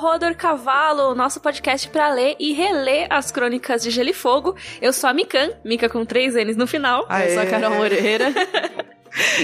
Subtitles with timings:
[0.00, 4.56] Rodor Cavalo, nosso podcast para ler e reler as crônicas de Gelo e Fogo.
[4.80, 7.04] Eu sou a Mikan, Mika com três N's no final.
[7.06, 7.28] Aê.
[7.28, 8.32] Eu sou a Carol Moreira.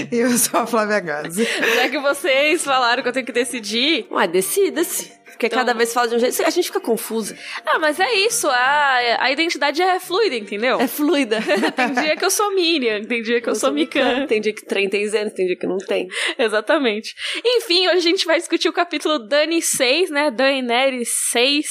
[0.09, 1.43] E eu sou a Flávia Gazi.
[1.43, 4.07] Já que vocês falaram que eu tenho que decidir.
[4.09, 5.11] Ué, decida-se.
[5.37, 7.37] Porque Então- cada vez fala de um jeito, a gente fica confusa.
[7.63, 10.81] Ah, mas é isso, a, a identidade é fluida, entendeu?
[10.81, 11.37] É fluida.
[11.75, 14.25] Tem dia que eu sou Miriam, tem dia que eu, sou Mikan.
[14.25, 16.07] Tem dia que trem tem anos, tem dia que não tem.
[16.39, 17.13] Exatamente.
[17.45, 20.31] Enfim, hoje a gente vai discutir o capítulo Dani 6, né?
[20.31, 21.67] Dani Neri 6.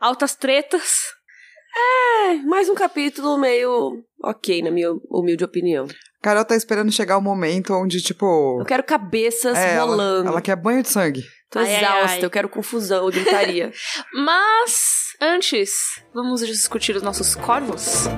[0.00, 1.17] Altas tretas.
[1.76, 5.86] É, mais um capítulo meio ok, na minha humilde opinião.
[6.20, 8.58] Carol tá esperando chegar o momento onde, tipo.
[8.60, 10.28] Eu quero cabeças é, ela, rolando.
[10.28, 11.22] ela quer banho de sangue.
[11.50, 12.24] Tô Ai, ai, exausta, ai.
[12.24, 13.72] eu quero confusão, eu gritaria.
[14.12, 15.70] Mas, antes,
[16.12, 18.08] vamos discutir os nossos corvos?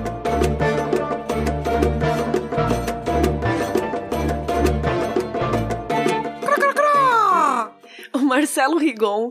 [8.13, 9.29] o Marcelo Rigon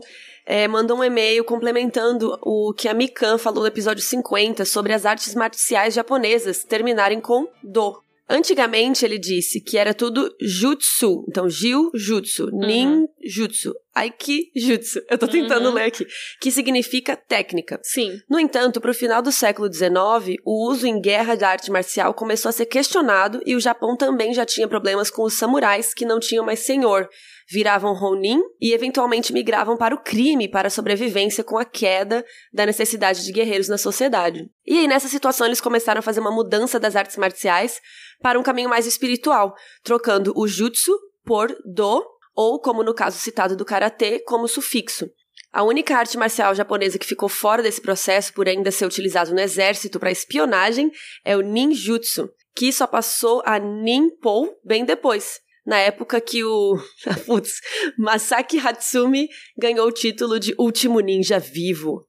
[0.51, 5.05] é, mandou um e-mail complementando o que a Mikan falou no episódio 50 sobre as
[5.05, 8.03] artes marciais japonesas terminarem com do.
[8.29, 15.01] Antigamente ele disse que era tudo jutsu, então jiu jutsu, nin jutsu, aiki jutsu.
[15.09, 15.75] Eu tô tentando Uhum.
[15.75, 16.05] ler aqui,
[16.39, 17.79] que significa técnica.
[17.83, 18.19] Sim.
[18.29, 22.13] No entanto, para o final do século XIX, o uso em guerra da arte marcial
[22.13, 26.05] começou a ser questionado e o Japão também já tinha problemas com os samurais que
[26.05, 27.07] não tinham mais senhor.
[27.49, 32.65] Viravam Ronin e eventualmente migravam para o crime para a sobrevivência com a queda da
[32.65, 34.49] necessidade de guerreiros na sociedade.
[34.65, 37.81] E aí, nessa situação, eles começaram a fazer uma mudança das artes marciais
[38.21, 42.03] para um caminho mais espiritual, trocando o jutsu por do,
[42.35, 45.09] ou, como no caso citado do karatê, como sufixo.
[45.53, 49.39] A única arte marcial japonesa que ficou fora desse processo por ainda ser utilizado no
[49.39, 50.89] exército para espionagem
[51.25, 56.77] é o ninjutsu, que só passou a ninpou bem depois, na época que o
[57.25, 57.59] putz,
[57.97, 59.27] Masaki Hatsumi
[59.57, 62.07] ganhou o título de último ninja vivo.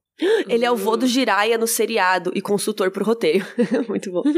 [0.48, 3.44] Ele é o vô do Jiraiya no seriado e consultor pro roteiro.
[3.88, 4.22] Muito bom.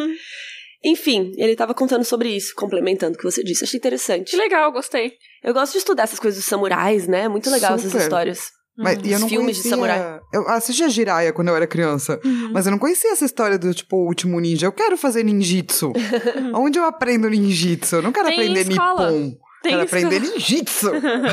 [0.84, 3.64] Enfim, ele estava contando sobre isso, complementando o que você disse.
[3.64, 4.30] Achei interessante.
[4.32, 5.14] Que legal, gostei.
[5.42, 7.26] Eu gosto de estudar essas coisas dos samurais, né?
[7.28, 8.02] Muito legal essas Super.
[8.02, 8.52] histórias.
[8.76, 9.70] Mas, e eu não filmes de conhecia...
[9.70, 10.20] samurai.
[10.32, 12.20] Eu assistia Jiraiya quando eu era criança.
[12.52, 14.66] Mas eu não conhecia essa história do, tipo, o último ninja.
[14.66, 15.92] Eu quero fazer ninjitsu.
[16.54, 17.96] Onde eu aprendo ninjitsu?
[17.96, 19.10] Eu não quero Tem aprender escola.
[19.10, 19.38] nippon.
[19.62, 20.06] Tem quero escola.
[20.06, 20.90] aprender ninjitsu.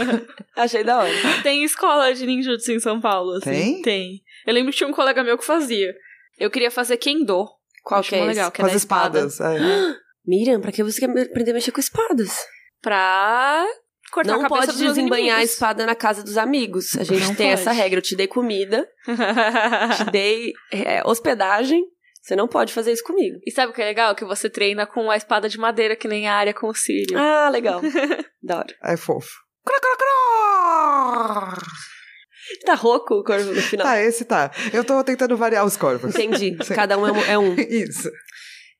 [0.55, 1.11] Achei da hora.
[1.41, 3.49] Tem escola de ninjutsu em São Paulo, assim.
[3.49, 3.81] Tem?
[3.81, 4.21] Tem.
[4.45, 5.93] Eu lembro que tinha um colega meu que fazia.
[6.37, 7.47] Eu queria fazer kendo.
[7.83, 8.33] Qual que é mó esse?
[8.35, 9.19] legal, que Com é as da espada.
[9.25, 9.61] espadas.
[9.61, 9.95] é.
[10.25, 12.37] Miriam, pra que você quer aprender a mexer com espadas?
[12.81, 13.65] Pra
[14.11, 16.95] cortar a não cabeça pode desembanhar a espada na casa dos amigos.
[16.97, 17.61] A gente Não tem pode.
[17.61, 17.97] essa regra.
[17.99, 18.87] Eu te dei comida,
[19.97, 21.83] te dei é, hospedagem.
[22.21, 23.39] Você não pode fazer isso comigo.
[23.47, 24.13] E sabe o que é legal?
[24.13, 27.17] Que você treina com a espada de madeira, que nem a área com o Círio.
[27.17, 27.81] Ah, legal.
[28.43, 28.75] da hora.
[28.83, 29.39] É fofo.
[29.65, 31.57] Crá, crá, crá.
[32.65, 33.85] Tá rouco o corvo no final.
[33.85, 34.51] Tá, esse tá.
[34.73, 36.13] Eu tô tentando variar os corvos.
[36.15, 36.55] Entendi.
[36.63, 36.73] Sim.
[36.75, 37.55] Cada um é um- é um.
[37.59, 38.09] Isso.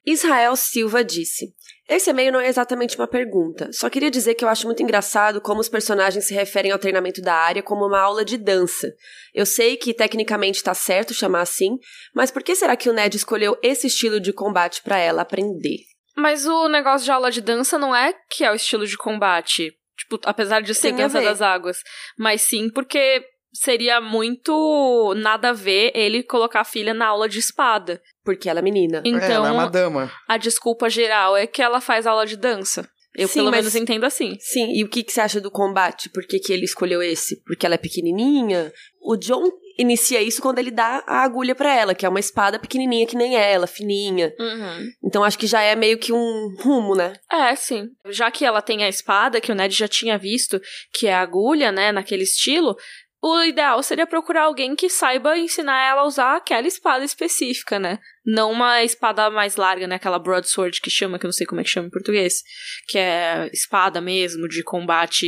[0.06, 1.48] Israel Silva disse:
[1.88, 3.70] Esse e-mail não é exatamente uma pergunta.
[3.72, 7.22] Só queria dizer que eu acho muito engraçado como os personagens se referem ao treinamento
[7.22, 8.92] da área como uma aula de dança.
[9.34, 11.78] Eu sei que tecnicamente tá certo chamar assim,
[12.16, 15.78] mas por que será que o Ned escolheu esse estilo de combate pra ela aprender?
[16.18, 19.72] Mas o negócio de aula de dança não é que é o estilo de combate.
[19.98, 21.78] Tipo, apesar de ser Tem a dança das águas.
[22.18, 27.40] Mas sim porque seria muito nada a ver ele colocar a filha na aula de
[27.40, 28.02] espada.
[28.24, 28.98] Porque ela é menina.
[29.06, 30.12] É, Então, ela é uma dama.
[30.28, 32.88] a desculpa geral é que ela faz aula de dança.
[33.14, 34.38] Eu Sim, pelo mas- menos entendo assim.
[34.40, 36.10] Sim, e o que, que você acha do combate?
[36.10, 37.44] Por que, que ele escolheu esse?
[37.44, 38.72] Porque ela é pequenininha?
[39.02, 39.44] O John
[39.78, 43.18] inicia isso quando ele dá a agulha pra ela, que é uma espada pequenininha que
[43.18, 44.34] nem ela, fininha.
[44.40, 44.88] Uhum.
[45.04, 47.12] Então acho que já é meio que um rumo, né?
[47.30, 47.88] É, sim.
[48.10, 50.62] Já que ela tem a espada, que o Ned já tinha visto,
[50.94, 52.78] que é a agulha, né, naquele estilo,
[53.22, 58.00] o ideal seria procurar alguém que saiba ensinar ela a usar aquela espada específica, né?
[58.26, 59.96] Não uma espada mais larga, né?
[59.96, 62.42] Aquela broadsword que chama, que eu não sei como é que chama em português.
[62.88, 65.28] Que é espada mesmo, de combate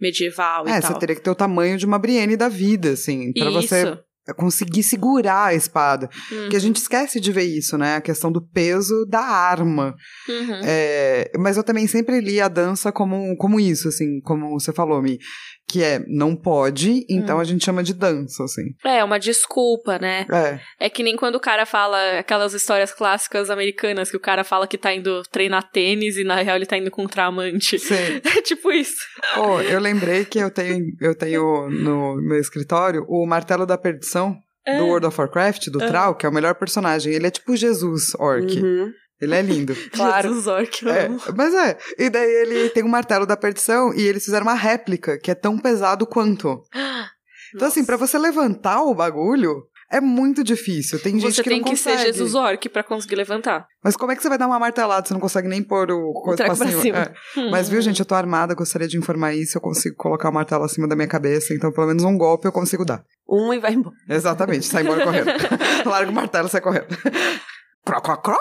[0.00, 0.92] medieval e É, tal.
[0.92, 3.62] você teria que ter o tamanho de uma Brienne da vida, assim, pra Isso.
[3.62, 3.98] você
[4.36, 6.08] conseguir segurar a espada.
[6.32, 6.38] Uhum.
[6.42, 7.96] Porque a gente esquece de ver isso, né?
[7.96, 9.94] A questão do peso da arma.
[10.26, 10.60] Uhum.
[10.64, 15.02] É, mas eu também sempre li a dança como, como isso, assim, como você falou,
[15.02, 15.18] Mi.
[15.66, 17.40] Que é, não pode, então Hum.
[17.40, 18.62] a gente chama de dança, assim.
[18.84, 20.26] É, uma desculpa, né?
[20.30, 24.44] É, É que nem quando o cara fala aquelas histórias clássicas americanas que o cara
[24.44, 27.78] fala que tá indo treinar tênis e na real ele tá indo contra amante.
[27.78, 27.94] sim.
[28.36, 28.94] É tipo isso.
[29.38, 34.36] Oh, eu lembrei que eu tenho, eu tenho no meu escritório o martelo da perdição
[34.66, 34.78] É.
[34.78, 37.12] do World of Warcraft, do Trau, que é o melhor personagem.
[37.12, 38.44] Ele é tipo Jesus Orc.
[38.60, 38.92] Uhum.
[39.24, 39.74] Ele é lindo.
[39.92, 40.28] Claro.
[40.28, 41.20] Jesus Orc, eu É, amo.
[41.36, 41.76] mas é.
[41.98, 45.34] E daí ele tem um martelo da perdição e eles fizeram uma réplica que é
[45.34, 46.62] tão pesado quanto.
[47.54, 50.98] Então, assim, pra você levantar o bagulho, é muito difícil.
[50.98, 51.98] Tem gente Você que tem não que consegue.
[51.98, 53.68] ser Jesus Orc pra conseguir levantar.
[53.80, 55.06] Mas como é que você vai dar uma martelada?
[55.06, 56.82] Você não consegue nem pôr o coisa treco pra pra cima.
[56.82, 57.46] cima.
[57.46, 57.50] É.
[57.52, 59.56] Mas viu, gente, eu tô armada, gostaria de informar isso.
[59.56, 62.50] Eu consigo colocar o martelo acima da minha cabeça, então pelo menos um golpe eu
[62.52, 63.04] consigo dar.
[63.30, 63.94] Um e vai embora.
[64.08, 65.30] Exatamente, sai embora correndo.
[65.86, 66.88] Larga o martelo e sai correndo.
[67.84, 68.38] Cro, cro, cro!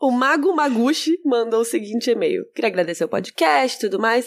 [0.00, 2.44] O Mago Maguchi mandou o seguinte e-mail.
[2.54, 4.26] Queria agradecer o podcast e tudo mais.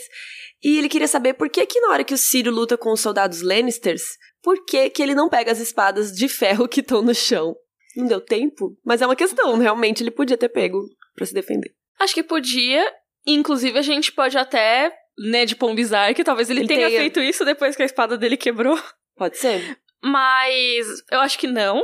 [0.63, 3.02] E ele queria saber por que que na hora que o Círio luta com os
[3.02, 4.04] soldados Lannisters,
[4.42, 7.56] por que que ele não pega as espadas de ferro que estão no chão?
[7.96, 8.78] Não deu tempo?
[8.86, 10.80] Mas é uma questão, realmente ele podia ter pego
[11.13, 11.74] pra se defender.
[12.00, 12.86] Acho que podia.
[13.28, 17.19] Inclusive, a gente pode até, né, de Pombizar, que talvez ele, Ele tenha, tenha- feito
[17.19, 18.80] isso depois que a espada dele quebrou.
[19.16, 19.78] Pode ser?
[20.01, 21.84] Mas eu acho que não.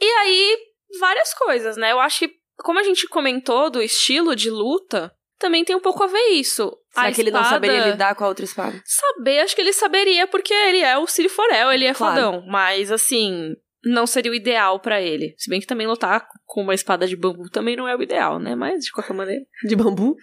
[0.00, 0.56] E aí,
[1.00, 1.92] várias coisas, né?
[1.92, 6.02] Eu acho que, como a gente comentou do estilo de luta, também tem um pouco
[6.02, 6.72] a ver isso.
[6.92, 8.80] Será a que ele não espada- saberia lidar com a outra espada?
[8.84, 12.14] Saber, acho que ele saberia, porque ele é o Ciri Forel, ele é Claro.
[12.14, 12.44] fodão.
[12.46, 13.54] Mas, assim,
[13.84, 15.34] não seria o ideal pra ele.
[15.38, 18.38] Se bem que também lutar com uma espada de bambu também não é o ideal,
[18.38, 18.54] né?
[18.54, 20.14] Mas, de qualquer maneira, De bambu?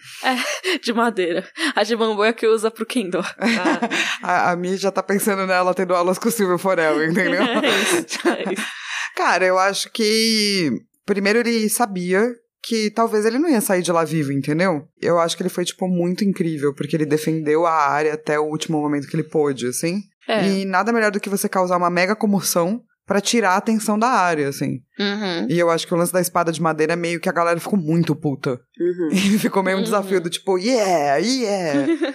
[0.82, 1.46] de madeira.
[1.74, 3.18] A de bambu é a que usa pro Kendo.
[3.18, 3.28] Ah,
[4.22, 7.42] A, a Mi já tá pensando nela tendo aulas com o Silvio Forel, entendeu?
[7.42, 8.66] É isso, é isso.
[9.16, 10.70] Cara, eu acho que.
[11.06, 12.26] Primeiro ele sabia
[12.62, 14.82] que talvez ele não ia sair de lá vivo, entendeu?
[15.00, 18.44] Eu acho que ele foi, tipo, muito incrível, porque ele defendeu a área até o
[18.44, 20.02] último momento que ele pôde, assim.
[20.28, 20.46] É.
[20.46, 24.08] E nada melhor do que você causar uma mega comoção pra tirar a atenção da
[24.08, 24.78] área, assim.
[24.98, 25.46] Uhum.
[25.48, 27.58] E eu acho que o lance da espada de madeira é meio que a galera
[27.58, 28.60] ficou muito puta.
[28.78, 29.08] uhum.
[29.10, 29.84] E ficou meio um Uhum.
[29.84, 31.86] desafio do tipo, yeah, yeah.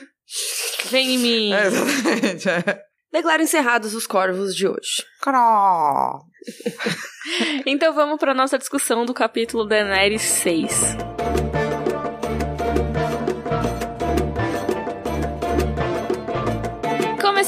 [0.91, 1.53] Vem em mim.
[1.53, 2.49] é, exatamente.
[2.49, 2.81] É.
[3.15, 5.05] Declaro encerrados os corvos de hoje.
[7.65, 10.97] Então vamos pra nossa discussão do capítulo Daenerys 6.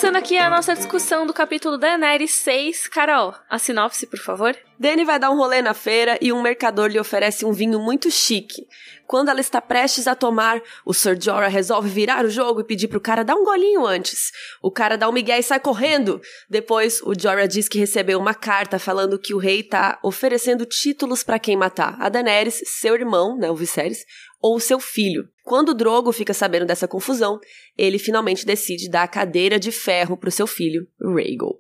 [0.08, 2.88] Começando aqui a nossa discussão do capítulo Daenerys 6.
[2.88, 4.56] Carol, a sinopse, por favor.
[4.80, 8.10] Dany vai dar um rolê na feira e um mercador lhe oferece um vinho muito
[8.10, 8.66] chique.
[9.06, 12.88] Quando ela está prestes a tomar, o Sir Jorah resolve virar o jogo e pedir
[12.88, 14.32] pro cara dar um golinho antes.
[14.62, 16.22] O cara dá um migué e sai correndo.
[16.50, 21.22] Depois, o Jorah diz que recebeu uma carta falando que o rei tá oferecendo títulos
[21.22, 24.06] pra quem matar a Daenerys, seu irmão, né, o Viserys,
[24.52, 25.28] ou seu filho.
[25.44, 27.40] Quando o Drogo fica sabendo dessa confusão,
[27.78, 31.56] ele finalmente decide dar a cadeira de ferro pro seu filho, Rhaegal.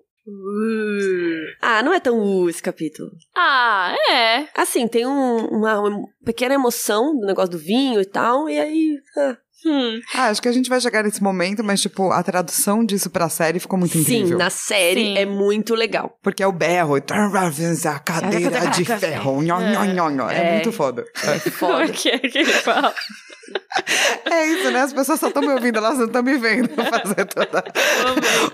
[1.61, 3.09] Ah, não é tão uh esse capítulo.
[3.35, 4.47] Ah, é.
[4.53, 8.97] Assim, tem um- uma, uma pequena emoção do negócio do vinho e tal, e aí.
[9.17, 9.37] ah.
[9.69, 9.99] Hum.
[10.15, 13.27] Ah, acho que a gente vai chegar nesse momento, mas, tipo, a tradução disso pra
[13.29, 14.37] série ficou muito Sim, incrível.
[14.37, 15.17] na série Sim.
[15.17, 16.17] é muito legal.
[16.23, 20.29] Porque é o berro, a cadeira de ferro, nho, nho, nho, nho.
[20.29, 20.53] É, É.
[20.53, 21.03] muito foda.
[21.23, 21.35] É.
[21.35, 21.87] É Foda.
[21.89, 22.93] que é que ele fala?
[24.29, 24.81] É isso, né?
[24.81, 27.63] As pessoas só estão me ouvindo, elas não estão me vendo fazer toda.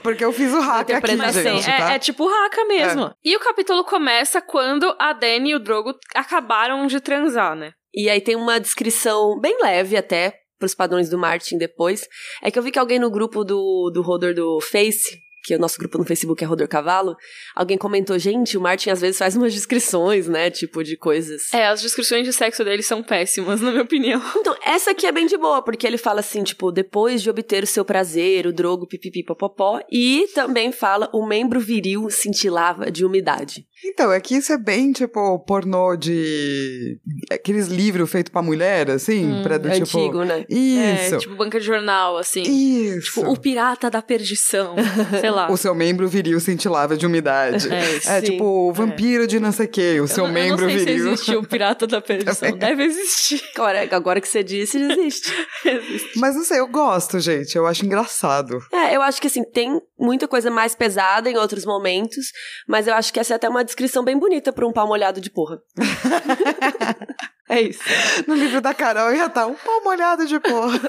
[0.04, 1.94] Porque eu fiz o hack aqui, gente, é, tá?
[1.94, 3.12] é tipo raca mesmo.
[3.24, 7.72] E o capítulo começa quando a Dany e o Drogo acabaram de transar, né?
[7.94, 12.08] E aí tem uma descrição bem leve até, pros padrões do Martin depois.
[12.42, 15.60] É que eu vi que alguém no grupo do, do Rodor do Face, que o
[15.60, 17.16] nosso grupo no Facebook é Rodor Cavalo,
[17.56, 21.54] alguém comentou, gente, o Martin às vezes faz umas descrições, né, tipo de coisas.
[21.54, 24.22] É, as descrições de sexo dele são péssimas, na minha opinião.
[24.44, 27.64] Então, essa aqui é bem de boa, porque ele fala assim, tipo, depois de obter
[27.64, 33.06] o seu prazer, o drogo, pipipi, popopó, e também fala, o membro viril cintilava de
[33.06, 33.66] umidade.
[33.86, 36.98] Então, é que isso é bem, tipo, pornô de...
[37.32, 39.98] Aqueles livros feitos pra mulher, assim, Hum, pra do É tipo...
[39.98, 40.46] antigo, né?
[40.50, 42.42] Isso, É, tipo banca de jornal, assim.
[42.44, 43.14] isso.
[43.16, 44.76] Tipo, o pirata da perdição.
[45.20, 45.52] Sei lá.
[45.52, 47.72] O seu membro viril cintilava de umidade.
[47.74, 48.10] É isso.
[48.10, 50.76] É tipo o vampiro de não sei o que, o seu eu, membro eu não
[50.76, 51.04] sei viril.
[51.04, 52.52] se existe o pirata da perdição.
[52.52, 52.60] Também.
[52.60, 53.44] Deve existir.
[53.56, 55.34] Agora, agora que você disse, existe.
[55.66, 56.20] Existe.
[56.20, 57.56] Mas não sei, eu gosto, gente.
[57.56, 58.60] Eu acho engraçado.
[58.72, 62.28] É, eu acho que assim, tem muita coisa mais pesada em outros momentos,
[62.68, 65.22] mas eu acho que essa é até uma descrição bem bonita pra um pau molhado
[65.22, 65.58] de porra.
[67.54, 67.80] é isso.
[68.28, 70.80] No livro da Carol ia estar um pau molhado de porra.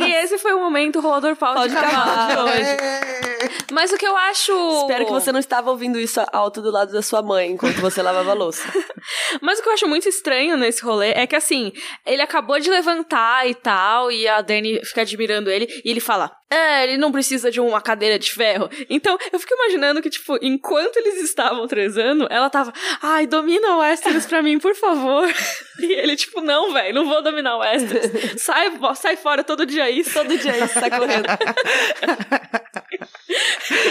[0.00, 2.70] E esse foi o momento Rodor Pau de Cavalo de hoje.
[2.70, 3.34] É.
[3.72, 4.52] Mas o que eu acho.
[4.82, 8.02] Espero que você não estava ouvindo isso alto do lado da sua mãe enquanto você
[8.02, 8.62] lavava a louça.
[9.40, 11.72] Mas o que eu acho muito estranho nesse rolê é que, assim,
[12.06, 16.30] ele acabou de levantar e tal, e a Dani fica admirando ele, e ele fala:
[16.50, 18.68] É, ele não precisa de uma cadeira de ferro.
[18.88, 23.78] Então, eu fico imaginando que, tipo, enquanto eles estavam transando, ela tava: Ai, domina o
[23.78, 25.28] Westeros pra mim, por favor.
[25.76, 28.10] E ele, tipo, não, velho, não vou dominar o Westeros.
[28.42, 30.12] Sai, sai fora todo dia isso.
[30.12, 31.26] Todo dia isso, sai correndo.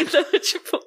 [0.02, 0.80] Então, tipo.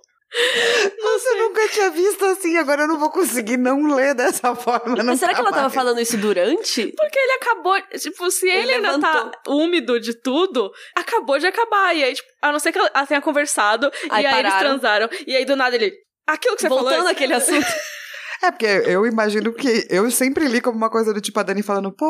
[1.02, 5.02] Você nunca tinha visto assim, agora eu não vou conseguir não ler dessa forma.
[5.02, 5.74] Mas será que ela tava mais.
[5.74, 6.92] falando isso durante?
[6.96, 11.94] Porque ele acabou, tipo, se ele, Ele ainda tá úmido de tudo, acabou de acabar.
[11.96, 15.08] E aí, tipo, a não ser que ela tenha conversado, Aí e aí eles transaram.
[15.26, 15.92] E aí, do nada, ele...
[16.26, 17.10] Aquilo que você Voltando falou...
[17.10, 17.66] àquele assunto.
[18.42, 21.62] É, porque eu imagino que eu sempre li como uma coisa do tipo a Dani
[21.62, 22.06] falando, pô,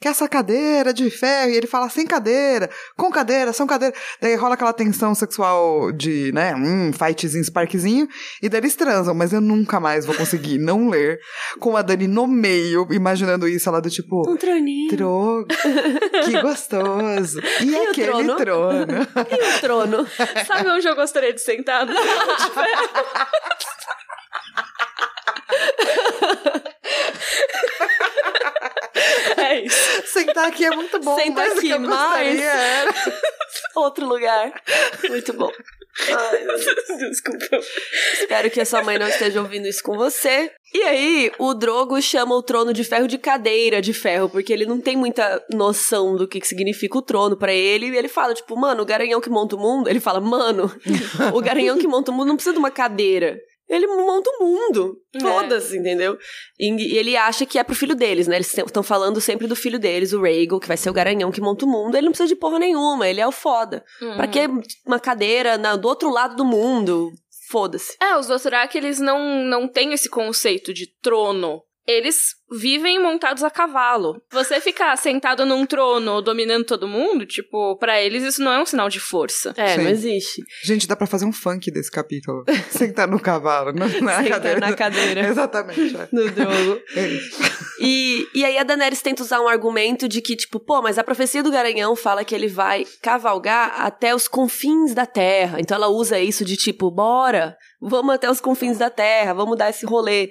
[0.00, 3.94] que essa cadeira de ferro, e ele fala sem cadeira, com cadeira, são cadeira.
[4.20, 8.08] Daí rola aquela tensão sexual de, né, um fightzinho, sparkzinho,
[8.42, 11.20] e daí eles transam, mas eu nunca mais vou conseguir não ler
[11.60, 14.28] com a Dani no meio, imaginando isso, ela do tipo.
[14.28, 14.90] Um troninho.
[14.90, 17.40] Trono, que gostoso.
[17.60, 18.36] E, o aquele trono?
[18.36, 19.08] trono?
[19.30, 20.06] E o trono.
[20.46, 21.86] Sabe onde eu gostaria de sentar?
[21.92, 23.26] No trono de ferro.
[29.38, 30.02] é isso.
[30.06, 32.92] Sentar aqui é muito bom, Senta mas o aqui, que mas- era...
[33.76, 34.52] Outro lugar.
[35.08, 35.50] Muito bom.
[36.08, 37.10] Ai, meu Deus.
[37.10, 37.58] Desculpa.
[38.14, 40.50] Espero que a sua mãe não esteja ouvindo isso com você.
[40.74, 44.66] E aí, o Drogo chama o trono de ferro de cadeira de ferro, porque ele
[44.66, 47.86] não tem muita noção do que, que significa o trono pra ele.
[47.88, 49.88] E ele fala, tipo, mano, o garanhão que monta o mundo.
[49.88, 50.70] Ele fala, mano,
[51.34, 53.38] o garanhão que monta o mundo não precisa de uma cadeira.
[53.68, 54.96] Ele monta o mundo.
[55.14, 55.20] É.
[55.20, 56.18] Foda-se, entendeu?
[56.58, 58.36] E, e ele acha que é pro filho deles, né?
[58.36, 61.40] Eles estão falando sempre do filho deles, o Rhaegal, que vai ser o garanhão que
[61.40, 61.94] monta o mundo.
[61.96, 63.82] Ele não precisa de porra nenhuma, ele é o foda.
[64.16, 64.40] Pra que
[64.86, 67.10] uma cadeira na- do outro lado do mundo?
[67.50, 67.96] Foda-se.
[68.02, 71.62] É, os Dothraki, eles não, não têm esse conceito de trono.
[71.86, 74.22] Eles vivem montados a cavalo.
[74.30, 78.66] Você ficar sentado num trono dominando todo mundo, tipo, pra eles isso não é um
[78.66, 79.52] sinal de força.
[79.56, 79.82] É, Sim.
[79.82, 80.42] não existe.
[80.62, 82.44] Gente, dá pra fazer um funk desse capítulo.
[82.70, 84.60] Sentar no cavalo, não na Sentar cadeira.
[84.60, 85.20] na cadeira.
[85.26, 85.96] Exatamente.
[85.96, 86.08] é.
[86.12, 86.80] No Drogo.
[86.94, 87.40] É isso.
[87.80, 91.04] E, e aí a Daenerys tenta usar um argumento de que, tipo, pô, mas a
[91.04, 95.58] profecia do Garanhão fala que ele vai cavalgar até os confins da Terra.
[95.58, 99.70] Então ela usa isso de tipo, bora, vamos até os confins da Terra, vamos dar
[99.70, 100.30] esse rolê.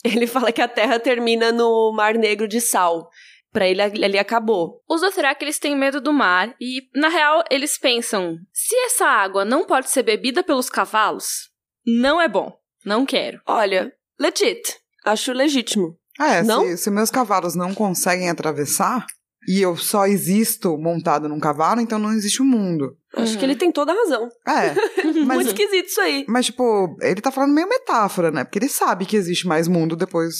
[0.04, 3.08] Ele fala que a Terra termina no Mar Negro de Sal.
[3.52, 4.80] Pra ele ali acabou.
[4.88, 9.44] Os Dothraki, eles têm medo do mar e, na real, eles pensam, se essa água
[9.44, 11.50] não pode ser bebida pelos cavalos,
[11.84, 12.56] não é bom.
[12.84, 13.40] Não quero.
[13.44, 14.78] Olha, legit.
[15.04, 15.98] Acho legítimo.
[16.20, 16.62] É, Não?
[16.62, 19.04] se, se meus cavalos não conseguem atravessar
[19.48, 22.96] e eu só existo montado num cavalo, então não existe o mundo.
[23.16, 23.38] Acho Uhum.
[23.40, 24.28] que ele tem toda a razão.
[24.46, 24.72] É.
[25.04, 26.24] Muito Mas, esquisito isso aí.
[26.28, 28.44] mas, tipo, ele tá falando meio metáfora, né?
[28.44, 30.36] Porque ele sabe que existe mais mundo depois.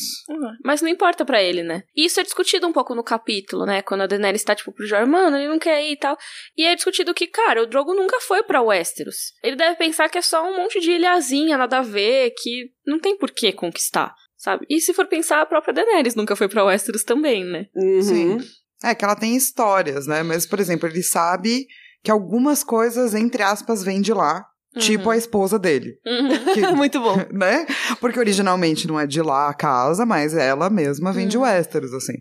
[0.64, 1.82] Mas não importa pra ele, né?
[1.96, 3.82] E isso é discutido um pouco no capítulo, né?
[3.82, 6.16] Quando a Daenerys tá, tipo, pro Jorah, mano, ele não quer ir e tal.
[6.56, 9.32] E é discutido que, cara, o Drogo nunca foi pra Westeros.
[9.42, 13.00] Ele deve pensar que é só um monte de ilhazinha, nada a ver, que não
[13.00, 14.64] tem por que conquistar, sabe?
[14.70, 17.66] E se for pensar, a própria Daenerys nunca foi pra Westeros também, né?
[17.74, 18.02] Uhum.
[18.02, 18.38] Sim.
[18.82, 20.22] É que ela tem histórias, né?
[20.22, 21.66] Mas, por exemplo, ele sabe
[22.02, 24.44] que algumas coisas, entre aspas, vêm de lá.
[24.78, 25.96] Tipo a esposa dele.
[26.06, 26.54] Uhum.
[26.54, 27.16] Que, Muito bom.
[27.34, 27.66] né?
[28.00, 31.42] Porque originalmente não é de lá a casa, mas ela mesma vem de Uhum.
[31.42, 32.12] Westeros, assim.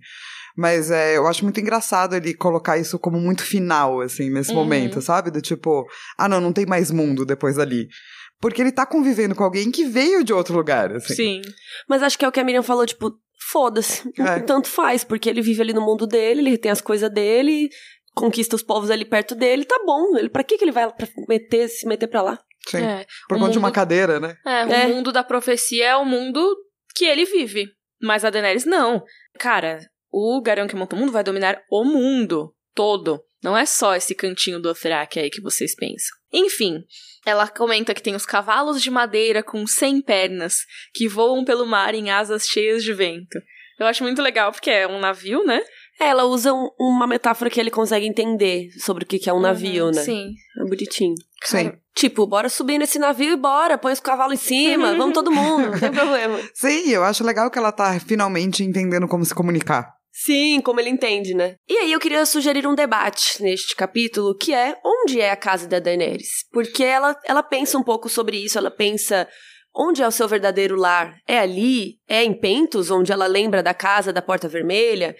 [0.57, 4.55] Mas é, eu acho muito engraçado ele colocar isso como muito final, assim, nesse Uhum.
[4.57, 5.29] momento, sabe?
[5.29, 5.85] Do tipo,
[6.17, 7.87] ah, não, não tem mais mundo depois dali.
[8.41, 11.13] Porque ele tá convivendo com alguém que veio de outro lugar, assim.
[11.13, 11.41] Sim.
[11.87, 13.11] Mas acho que é o que a Miriam falou, tipo,
[13.51, 14.09] foda-se.
[14.19, 14.39] É.
[14.41, 17.69] Tanto faz, porque ele vive ali no mundo dele, ele tem as coisas dele,
[18.15, 20.17] conquista os povos ali perto dele, tá bom.
[20.17, 22.39] Ele, pra que, que ele vai pra meter, se meter pra lá?
[22.67, 22.77] Sim.
[22.83, 23.05] É.
[23.27, 24.35] Por conta de uma mundo- cadeira, né?
[24.45, 24.87] É, o É.
[24.87, 26.55] mundo da profecia é o mundo
[26.95, 27.65] que ele vive.
[28.01, 29.03] Mas a Daenerys não.
[29.39, 29.79] Cara,
[30.11, 33.21] o Garão que monta o mundo vai dominar o mundo todo.
[33.43, 36.17] Não é só esse cantinho do Dothraki aí que vocês pensam.
[36.31, 36.83] Enfim,
[37.25, 40.57] ela comenta que tem os cavalos de madeira com 100 pernas
[40.93, 43.39] que voam pelo mar em asas cheias de vento.
[43.79, 45.61] Eu acho muito legal porque é um navio, né?
[45.99, 49.33] É, ela usa um- uma metáfora que ele consegue entender sobre o que, que é
[49.33, 50.01] um navio, Uhum, né?
[50.03, 50.33] Sim.
[50.59, 51.15] É bonitinho.
[51.43, 51.71] Sim.
[51.95, 55.71] Tipo, bora subir nesse navio e bora, põe os cavalos em cima, vamos todo mundo,
[55.71, 56.39] não tem problema.
[56.53, 59.93] Sim, eu acho legal que ela tá finalmente entendendo como se comunicar.
[60.11, 61.55] Sim, como ele entende, né?
[61.67, 65.67] E aí eu queria sugerir um debate neste capítulo, que é onde é a casa
[65.67, 66.45] da Daenerys?
[66.51, 69.27] Porque ela, ela pensa um pouco sobre isso, ela pensa
[69.75, 71.15] onde é o seu verdadeiro lar?
[71.27, 71.99] É ali?
[72.07, 75.15] É em Pentos, onde ela lembra da casa da Porta Vermelha?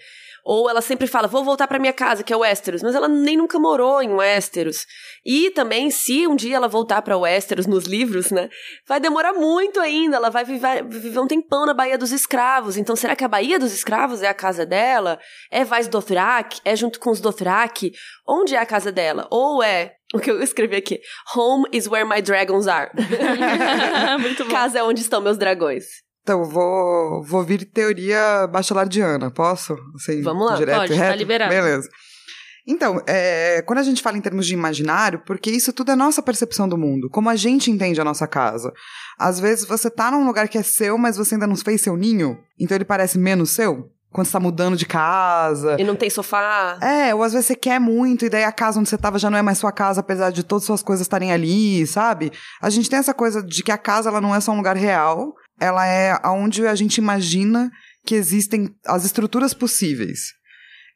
[0.52, 3.36] Ou ela sempre fala, vou voltar pra minha casa, que é Westeros, mas ela nem
[3.36, 4.84] nunca morou em Westeros.
[5.24, 8.48] E também, se um dia ela voltar pra Westeros nos livros, né,
[8.84, 12.76] vai demorar muito ainda, ela vai viver, viver um tempão na Baía dos Escravos.
[12.76, 15.20] Então, será que a Baía dos Escravos é a casa dela?
[15.52, 16.60] É Vaz Dothraki?
[16.64, 17.92] É junto com os Dothraki?
[18.26, 19.28] Onde é a casa dela?
[19.30, 20.98] Ou é o que eu escrevi aqui?
[21.36, 22.90] Home is where my dragons are.
[24.18, 24.50] muito bom.
[24.50, 25.84] casa é onde estão meus dragões.
[26.22, 29.76] Então, vou, vou vir teoria bachelardiana, posso?
[29.96, 31.18] Assim, Vamos lá, direto pode, tá reto?
[31.18, 31.52] liberado.
[31.52, 31.88] Beleza.
[32.66, 36.22] Então, é, quando a gente fala em termos de imaginário, porque isso tudo é nossa
[36.22, 38.72] percepção do mundo, como a gente entende a nossa casa.
[39.18, 41.96] Às vezes você tá num lugar que é seu, mas você ainda não fez seu
[41.96, 43.90] ninho, então ele parece menos seu.
[44.12, 45.76] Quando você tá mudando de casa.
[45.78, 46.76] E não tem sofá.
[46.82, 49.30] É, ou às vezes você quer muito, e daí a casa onde você tava já
[49.30, 52.32] não é mais sua casa, apesar de todas as suas coisas estarem ali, sabe?
[52.60, 54.76] A gente tem essa coisa de que a casa ela não é só um lugar
[54.76, 57.70] real, ela é onde a gente imagina
[58.04, 60.32] que existem as estruturas possíveis.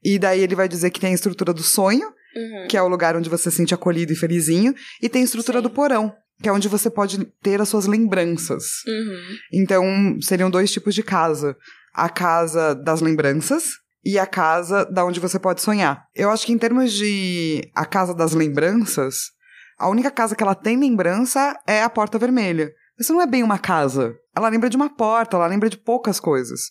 [0.02, 2.66] E daí ele vai dizer que tem a estrutura do sonho, Uhum.
[2.68, 5.59] que é o lugar onde você se sente acolhido e felizinho, e tem a estrutura
[5.59, 5.62] Sim.
[5.62, 8.64] do porão, que é onde você pode ter as suas lembranças.
[8.88, 9.37] Uhum.
[9.52, 11.56] Então, seriam dois tipos de casa:
[11.94, 16.02] a casa das lembranças e a casa da onde você pode sonhar.
[16.14, 19.30] Eu acho que em termos de a casa das lembranças,
[19.78, 22.73] a única casa que ela tem lembrança é a porta vermelha.
[22.98, 24.14] Isso não é bem uma casa.
[24.36, 26.70] Ela lembra de uma porta, ela lembra de poucas coisas.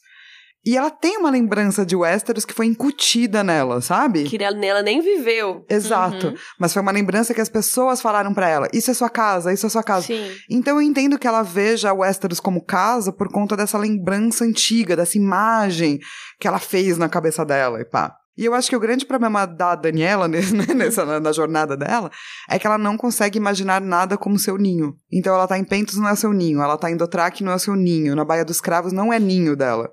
[0.66, 4.24] E ela tem uma lembrança de Westeros que foi incutida nela, sabe?
[4.24, 5.66] Que nela nem viveu.
[5.70, 6.28] Exato.
[6.28, 6.36] Uhum.
[6.58, 9.66] Mas foi uma lembrança que as pessoas falaram pra ela: Isso é sua casa, isso
[9.66, 10.08] é sua casa.
[10.08, 10.32] Sim.
[10.50, 15.18] Então eu entendo que ela veja Westeros como casa por conta dessa lembrança antiga, dessa
[15.18, 16.00] imagem
[16.40, 18.16] que ela fez na cabeça dela e pá.
[18.38, 21.78] E eu acho que o grande problema da Daniela nesse- né, nessa, na, na jornada
[21.78, 22.10] dela
[22.50, 24.96] é que ela não consegue imaginar nada como seu ninho.
[25.12, 27.58] Então ela tá em Pentos não é seu ninho, ela tá em Dothraki não é
[27.60, 29.90] seu ninho, na Baía dos Cravos não é ninho dela.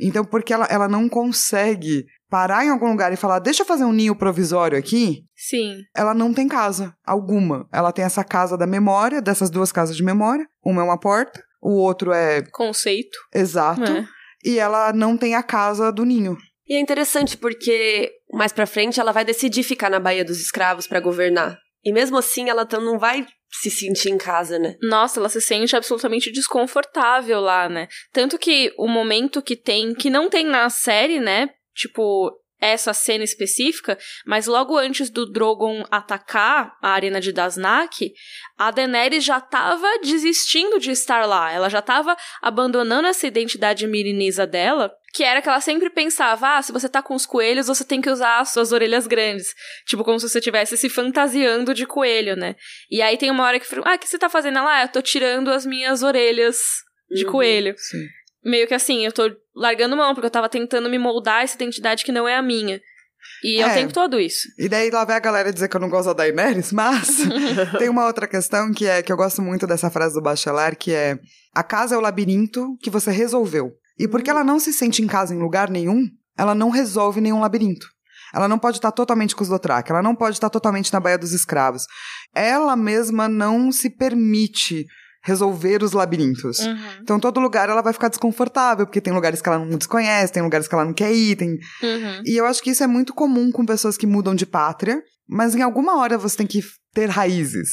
[0.00, 3.84] Então porque ela, ela não consegue parar em algum lugar e falar, deixa eu fazer
[3.84, 5.76] um ninho provisório aqui, Sim.
[5.96, 7.68] ela não tem casa alguma.
[7.72, 10.44] Ela tem essa casa da memória, dessas duas casas de memória.
[10.64, 13.16] Uma é uma porta, o outro é Conceito.
[13.32, 13.84] exato.
[13.84, 14.04] É.
[14.44, 16.36] E ela não tem a casa do ninho.
[16.68, 20.86] E é interessante porque mais pra frente ela vai decidir ficar na Baía dos Escravos
[20.86, 21.58] pra governar.
[21.84, 24.74] E mesmo assim ela tam- não vai se sentir em casa, né?
[24.82, 27.86] Nossa, ela se sente absolutamente desconfortável lá, né?
[28.12, 31.48] Tanto que o momento que tem, que não tem na série, né?
[31.74, 38.12] Tipo, essa cena específica, mas logo antes do Drogon atacar a arena de Dasnak,
[38.56, 41.52] a Daenerys já tava desistindo de estar lá.
[41.52, 46.62] Ela já tava abandonando essa identidade mirinisa dela, que era que ela sempre pensava, ah,
[46.62, 49.54] se você tá com os coelhos, você tem que usar as suas orelhas grandes.
[49.86, 52.54] Tipo, como se você estivesse se fantasiando de coelho, né?
[52.90, 54.58] E aí tem uma hora que, ah, o que você tá fazendo?
[54.58, 56.58] Ela, ah, eu tô tirando as minhas orelhas
[57.10, 57.32] de Uhum.
[57.32, 57.74] coelho.
[57.78, 58.06] Sim.
[58.46, 62.04] Meio que assim, eu tô largando mão, porque eu tava tentando me moldar essa identidade
[62.04, 62.80] que não é a minha.
[63.42, 63.74] E é, o É.
[63.74, 64.46] tempo todo isso.
[64.56, 67.08] E daí lá vai a galera dizer que eu não gosto da Daenerys, mas
[67.78, 70.92] tem uma outra questão que é que eu gosto muito dessa frase do Bachelard, que
[70.92, 71.18] é
[71.54, 73.72] a casa é o labirinto que você resolveu.
[73.98, 76.06] E porque ela não se sente em casa em lugar nenhum,
[76.38, 77.86] ela não resolve nenhum labirinto.
[78.34, 81.16] Ela não pode estar totalmente com os Dothraki, ela não pode estar totalmente na Baía
[81.18, 81.84] dos Escravos.
[82.34, 84.84] Ela mesma não se permite
[85.26, 86.60] resolver os labirintos.
[86.60, 86.76] Uhum.
[87.02, 90.42] Então, todo lugar ela vai ficar desconfortável, porque tem lugares que ela não desconhece, tem
[90.42, 91.50] lugares que ela não quer ir, tem
[91.82, 92.22] Uhum.
[92.24, 95.54] e eu acho que isso é muito comum com pessoas que mudam de pátria, mas
[95.56, 96.60] em alguma hora você tem que
[96.94, 97.68] ter raízes,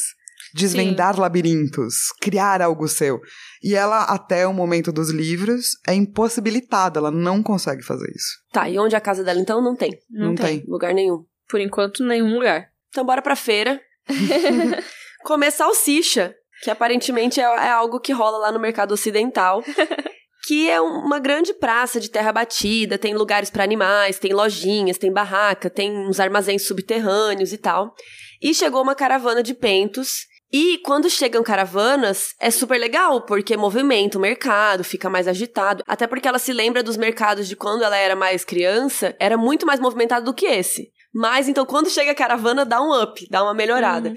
[0.56, 3.22] desvendar labirintos, criar algo seu.
[3.64, 8.32] E ela, até o momento dos livros, é impossibilitada, ela não consegue fazer isso.
[8.52, 9.62] Tá, e onde é a casa dela então?
[9.64, 9.92] Não tem.
[10.10, 10.60] Não, Não tem.
[10.60, 10.66] tem.
[10.70, 11.24] Lugar nenhum.
[11.48, 12.66] Por enquanto, nenhum lugar.
[12.90, 13.80] Então bora pra feira.
[15.24, 19.62] Comer salsicha, que aparentemente é, é algo que rola lá no mercado ocidental.
[20.46, 24.98] Que é um- uma grande praça de terra batida, tem lugares pra animais, tem lojinhas,
[24.98, 27.94] tem barraca, tem uns armazéns subterrâneos e tal.
[28.42, 30.26] E chegou uma caravana de pentos.
[30.52, 35.82] E quando chegam caravanas, é super legal, porque movimenta o mercado, fica mais agitado.
[35.88, 39.66] Até porque ela se lembra dos mercados de quando ela era mais criança, era muito
[39.66, 40.90] mais movimentado do que esse.
[41.16, 44.10] Mas então quando chega a caravana, dá um up, dá uma melhorada.
[44.10, 44.16] Uhum.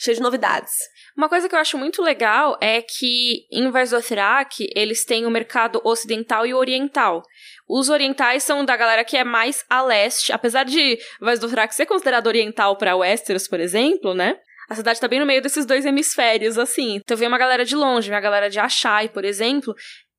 [0.00, 0.72] Cheio de novidades.
[1.18, 5.80] Uma coisa que eu acho muito legal é que em Varsdothraki eles têm o mercado
[5.82, 7.24] ocidental e oriental.
[7.68, 12.28] Os orientais são da galera que é mais a leste, apesar de Varsdothraki ser considerado
[12.28, 14.36] oriental para Westeros, por exemplo, né?
[14.70, 17.00] A cidade tá bem no meio desses dois hemisférios, assim.
[17.02, 19.74] Então vem uma galera de longe, vem a galera de Achai, por exemplo.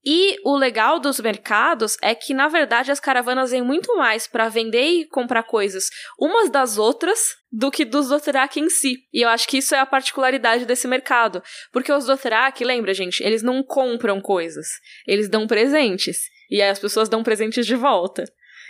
[0.05, 4.47] E o legal dos mercados é que, na verdade, as caravanas vêm muito mais para
[4.47, 7.19] vender e comprar coisas umas das outras
[7.51, 8.99] do que dos Dothraki em si.
[9.13, 11.43] E eu acho que isso é a particularidade desse mercado.
[11.71, 14.67] Porque os Dothraki, lembra, gente, eles não compram coisas.
[15.05, 16.17] Eles dão presentes.
[16.49, 18.23] E aí as pessoas dão presentes de volta.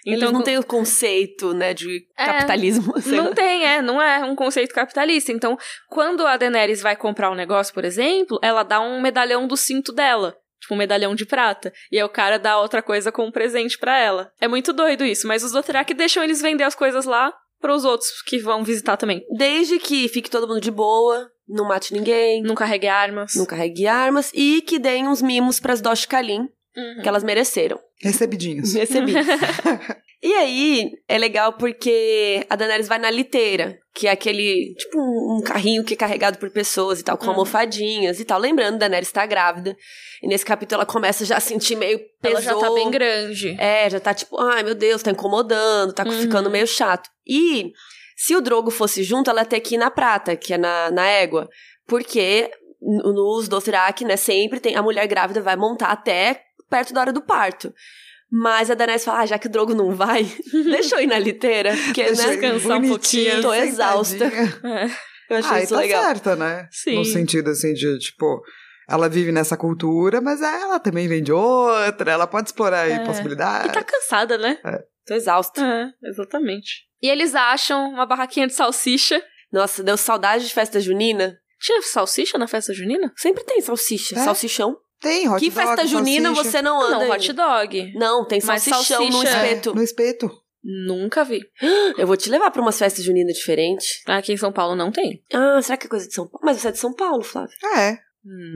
[0.05, 2.93] Então não tem o conceito, né, de É, capitalismo.
[2.95, 3.01] lá.
[3.23, 5.31] Não tem, é, não é um conceito capitalista.
[5.31, 5.57] Então,
[5.89, 9.91] quando a Daenerys vai comprar um negócio, por exemplo, ela dá um medalhão do cinto
[9.91, 10.35] dela.
[10.61, 11.71] Tipo, um medalhão de prata.
[11.91, 14.31] E aí o cara dá outra coisa como presente pra ela.
[14.41, 18.21] É muito doido isso, mas os Dothraki deixam eles vender as coisas lá pros outros
[18.25, 19.21] que vão visitar também.
[19.37, 23.35] Desde que fique todo mundo de boa, não mate ninguém, Não carregue armas.
[23.35, 27.01] não carregue armas e que deem uns mimos pras Dosh Kalin, Uhum.
[27.01, 27.79] que elas mereceram.
[28.01, 28.73] Recebidinhos.
[28.75, 29.13] Recebi.
[30.21, 35.41] e aí, é legal porque a Daenerys vai na liteira, que é aquele, tipo, um,
[35.43, 37.32] carrinho que é carregado por pessoas e tal, com Uhum.
[37.32, 38.39] almofadinhas e tal.
[38.39, 39.75] Lembrando, Daenerys tá grávida.
[40.21, 42.62] E nesse capítulo ela começa já a sentir meio Ela pesou.
[42.62, 43.55] já tá bem grande.
[43.60, 46.21] É, já tá tipo, ai meu Deus, tá incomodando, tá Uhum.
[46.21, 47.10] ficando meio chato.
[47.27, 47.71] E
[48.15, 50.91] se o Drogo fosse junto, ela ia ter que ir na prata, que é na,
[50.91, 51.49] na égua.
[51.88, 52.51] Porque
[52.82, 57.21] nos Dothraki, né, sempre tem a mulher grávida vai montar até perto da hora do
[57.21, 57.73] parto.
[58.32, 61.17] Mas a Daenerys fala, ah, já que o Drogo não vai, deixa eu ir na
[61.17, 63.41] liteira, porque, Deixa né, descansar um pouquinho.
[63.41, 64.25] Tô exausta.
[64.25, 64.86] É.
[65.34, 66.03] eu achei Ah, isso tá legal.
[66.03, 66.67] certa, né?
[66.71, 66.95] Sim.
[66.97, 68.41] No sentido, assim, de, tipo...
[68.88, 72.12] Ela vive nessa cultura, mas ela também vem de outra.
[72.12, 73.05] Ela pode explorar aí É.
[73.05, 73.69] possibilidades.
[73.69, 74.58] E tá cansada, né?
[75.05, 75.62] Tô exausta.
[75.63, 76.88] É, exatamente.
[76.99, 79.23] E eles acham uma barraquinha de salsicha.
[79.51, 81.38] Nossa, deu saudade de festa junina.
[81.62, 83.13] Tinha salsicha na festa junina?
[83.15, 84.23] Sempre tem salsicha, É?
[84.23, 84.75] salsichão.
[84.99, 86.51] Tem hot que dog, festa junina salsicha.
[86.51, 87.93] você não anda não, hot dog.
[87.95, 89.69] Não, tem Mas salsichão no salsicha- espeto.
[89.69, 90.31] É, no espeto.
[90.63, 91.39] Nunca vi.
[91.97, 94.01] Eu vou te levar pra umas festas juninas diferentes.
[94.05, 95.23] Aqui em São Paulo não tem.
[95.33, 96.45] Ah, será que é coisa de São Paulo?
[96.45, 97.55] Mas você é de São Paulo, Flávio.
[97.63, 97.97] Ah, é.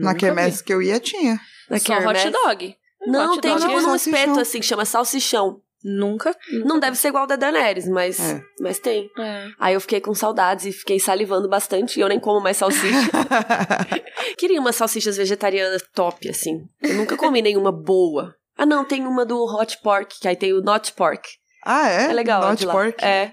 [0.00, 1.40] Na Nunca quermesse que eu ia, tinha.
[1.70, 2.20] Na vi.
[2.20, 2.76] Só hot dog.
[3.06, 3.66] Não, hot tem dog.
[3.66, 5.60] tipo num espeto assim que chama salsichão.
[5.84, 6.34] Nunca.
[6.64, 8.40] Não deve ser igual da Daenerys, mas, É.
[8.60, 9.10] mas tem.
[9.18, 9.48] É.
[9.58, 13.10] Aí eu fiquei com saudades e fiquei salivando bastante e eu nem como mais salsicha.
[14.38, 16.66] Queria umas salsichas vegetarianas top, assim.
[16.82, 18.34] Eu nunca comi nenhuma boa.
[18.56, 21.28] Ah, não, tem uma do hot pork, que aí tem o not pork.
[21.64, 22.04] ah, é?
[22.10, 22.42] É legal.
[22.42, 23.04] a Not pork?
[23.04, 23.32] É.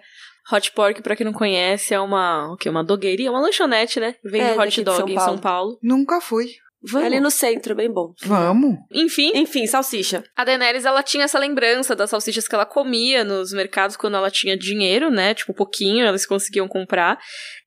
[0.52, 2.68] Hot Pork, pra quem não conhece, é uma, o quê?
[2.68, 4.16] Uma dogueirinha, uma lanchonete, né?
[4.22, 5.20] Vende É, hot dog São em.
[5.20, 5.78] São Paulo.
[5.82, 6.48] Nunca fui.
[6.96, 8.14] É ali no centro, bem bom.
[8.26, 8.76] Vamos.
[8.92, 10.24] Enfim, Enfim, salsicha.
[10.36, 14.32] a Daenerys, ela tinha essa lembrança das salsichas que ela comia nos mercados quando ela
[14.32, 15.34] tinha dinheiro, né?
[15.34, 17.20] Tipo, um pouquinho, eles conseguiam comprar.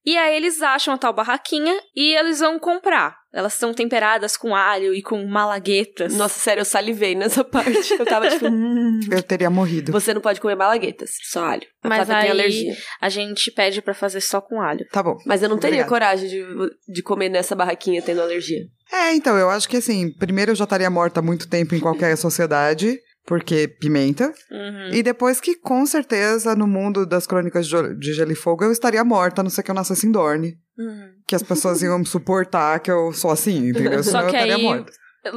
[0.04, 3.16] E aí eles acham a tal barraquinha e eles vão comprar.
[3.34, 6.14] Elas são temperadas com alho e com malaguetas.
[6.14, 7.92] Nossa, sério, eu salivei nessa parte.
[7.98, 9.90] Eu tava tipo, hum, Eu teria morrido.
[9.90, 11.66] você não pode comer malaguetas, só alho.
[11.82, 12.76] A Mas Flávia tem aí- alergia.
[13.00, 14.86] A gente pede pra fazer só com alho.
[14.92, 15.16] Tá bom.
[15.26, 15.88] Mas eu não teria Obrigado.
[15.88, 16.44] coragem de,
[16.88, 18.60] de comer nessa barraquinha tendo alergia.
[18.92, 21.80] É, então, eu acho que assim, primeiro eu já estaria morta há muito tempo em
[21.80, 24.32] qualquer sociedade, porque pimenta.
[24.50, 24.88] Uhum.
[24.92, 29.02] E depois que, com certeza, no mundo das crônicas de Gelo e Fogo, eu estaria
[29.04, 30.58] morta, a não ser que eu nascesse em Dorne.
[30.78, 31.08] Uhum.
[31.26, 34.02] Que as pessoas iam me suportar que eu sou assim, entendeu?
[34.04, 34.92] Só Senão que eu estaria aí- morta.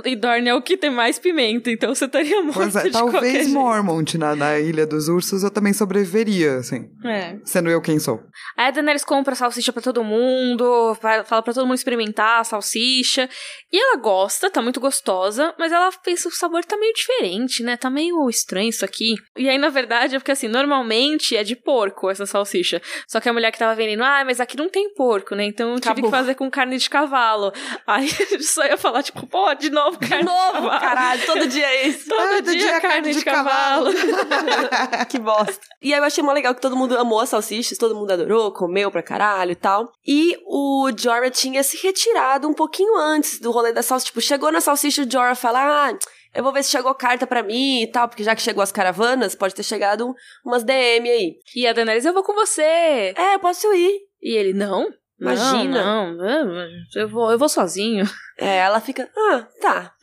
[0.05, 2.91] E Dorne é o que tem mais pimenta, então você estaria morto Pois é, de
[2.91, 3.47] talvez.
[3.47, 6.89] Mormont, na, na Ilha dos Ursos, eu também sobreviveria, assim.
[7.05, 7.37] É.
[7.45, 8.19] Sendo eu quem sou.
[8.57, 12.43] Aí a Daenerys compra salsicha pra todo mundo, fa- fala pra todo mundo experimentar a
[12.43, 13.29] salsicha.
[13.71, 17.77] E ela gosta, tá muito gostosa, mas ela pensa, o sabor tá meio diferente, né?
[17.77, 19.15] Tá meio estranho isso aqui.
[19.37, 22.81] E aí, na verdade, é porque assim, normalmente é de porco essa salsicha.
[23.07, 25.45] Só que a mulher que tava vendendo, ah, mas aqui não tem porco, né?
[25.45, 26.09] Então eu tive Acabou.
[26.11, 27.51] que fazer com carne de cavalo.
[27.85, 28.07] Aí
[28.41, 30.79] só ia falar, tipo, pô, de novo carne De novo, de cavalo.
[30.79, 32.07] caralho, todo dia é isso.
[32.09, 33.89] Todo Ah, dia, carne, de, cavalo.
[35.09, 35.59] que bosta.
[35.81, 38.51] E aí eu achei mó legal que todo mundo amou as salsichas, todo mundo adorou,
[38.53, 39.91] comeu pra caralho e tal.
[40.05, 44.07] E o Jorah tinha se retirado um pouquinho antes do rolê da salsicha.
[44.07, 45.97] Tipo, chegou na salsicha, o Jorah fala, ah,
[46.33, 48.71] eu vou ver se chegou carta pra mim e tal, porque já que chegou as
[48.71, 50.13] caravanas, pode ter chegado
[50.45, 51.35] umas DM aí.
[51.55, 52.61] E a Daenerys, eu vou com você.
[52.61, 54.01] É, eu posso ir.
[54.21, 54.87] E ele, não.
[55.19, 55.83] Imagina.
[55.83, 58.05] Não, não, eu vou, eu vou sozinho.
[58.39, 59.93] É, ela fica, ah, tá,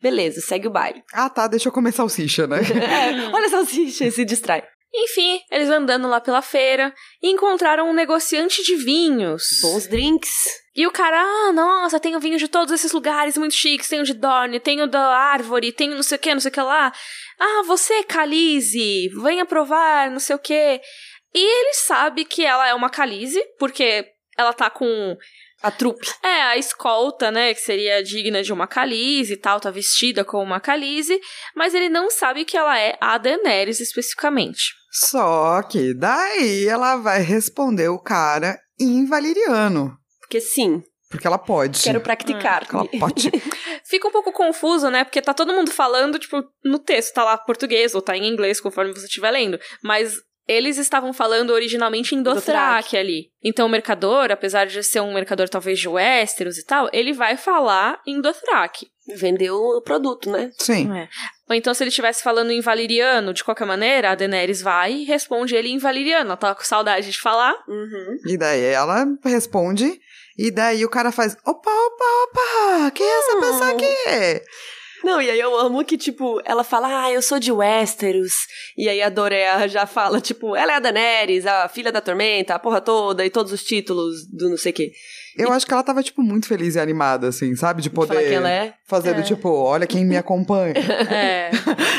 [0.00, 1.02] beleza, segue o baile.
[1.12, 2.60] Ah, tá, deixa eu comer salsicha, né?
[2.70, 4.62] É, olha a salsicha e se distrai.
[4.94, 9.42] Enfim, eles andando lá pela feira e encontraram um negociante de vinhos.
[9.60, 10.30] Bons drinks.
[10.76, 13.88] E o cara, ah, nossa, tenho vinho de todos esses lugares muito chiques.
[13.88, 16.60] Tenho de Dorne, tenho da Árvore, tenho não sei o que, não sei o que
[16.60, 16.92] lá.
[17.40, 20.80] Ah, você, Calize, venha provar, não sei o que.
[21.34, 25.16] E ele sabe que ela é uma Calize, porque ela tá com
[25.62, 26.06] A trupe.
[26.22, 30.42] É, a escolta, né, que seria digna de uma Khaleesi e tal, tá vestida como
[30.42, 31.18] uma Khaleesi,
[31.56, 34.74] mas ele não sabe que ela é a Daenerys especificamente.
[34.90, 39.96] Só que daí ela vai responder o cara em valeriano.
[40.20, 41.82] Porque sim, Porque ela pode.
[41.82, 42.66] quero praticar.
[42.72, 43.30] Ela pode.
[43.86, 47.36] Fica um pouco confuso, né, porque tá todo mundo falando, tipo, no texto tá lá
[47.38, 50.14] português ou tá em inglês, conforme você estiver lendo, mas
[50.46, 53.30] eles estavam falando originalmente em Dothraki ali.
[53.42, 57.36] Então o mercador, apesar de ser um mercador talvez de Westeros e tal, ele vai
[57.36, 58.88] falar em Dothraki.
[59.16, 60.50] Vendeu o produto, né?
[60.58, 60.90] Sim.
[60.96, 61.08] É.
[61.48, 65.04] Ou então, se ele estivesse falando em valeriano, de qualquer maneira, a Daenerys vai e
[65.04, 66.30] responde ele em valeriano.
[66.30, 67.54] Ela tava com saudade de falar.
[67.68, 68.16] Uhum.
[68.26, 70.00] E daí ela responde.
[70.38, 72.90] E daí o cara faz: opa, opa, opa!
[72.92, 73.40] Quem é essa Hum.
[73.40, 74.42] pessoa aqui?
[75.04, 78.32] Não, e aí eu amo que, tipo, ela fala, ah, eu sou de Westeros.
[78.76, 82.54] E aí a Dorea já fala, tipo, ela é a Daenerys, a filha da Tormenta,
[82.54, 84.92] a porra toda, e todos os títulos do não sei o quê.
[85.36, 87.82] Eu acho que ela tava, tipo, muito feliz e animada, assim, sabe?
[87.82, 88.74] De poder quem ela é.
[88.86, 89.22] fazer É.
[89.22, 90.74] tipo, olha quem me acompanha.
[91.10, 91.50] É.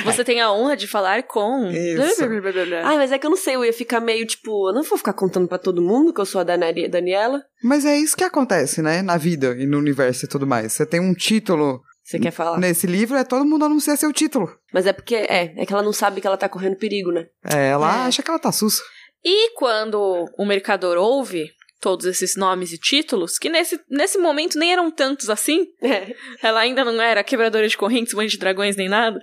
[0.04, 1.70] Você tem a honra de falar com.
[1.70, 2.24] Isso.
[2.84, 4.98] Ai, mas é que eu não sei, eu ia ficar meio, tipo, eu não vou
[4.98, 7.44] ficar contando pra todo mundo que eu sou a Daniela.
[7.64, 9.02] Mas é isso que acontece, né?
[9.02, 10.74] Na vida e no universo e tudo mais.
[10.74, 12.60] Você tem um título Você quer falar?
[12.60, 14.48] nesse livro, é todo mundo anuncia seu título.
[14.72, 17.26] Mas é porque, é, é que ela não sabe que ela tá correndo perigo, né?
[17.44, 18.08] É, ela É.
[18.08, 18.84] acha que ela tá sussa.
[19.24, 21.50] E quando o mercador ouve
[21.82, 26.14] todos esses nomes e títulos, que nesse, nesse momento nem eram tantos assim, É.
[26.44, 29.20] ela ainda não era quebradora de correntes, mãe de dragões nem nada,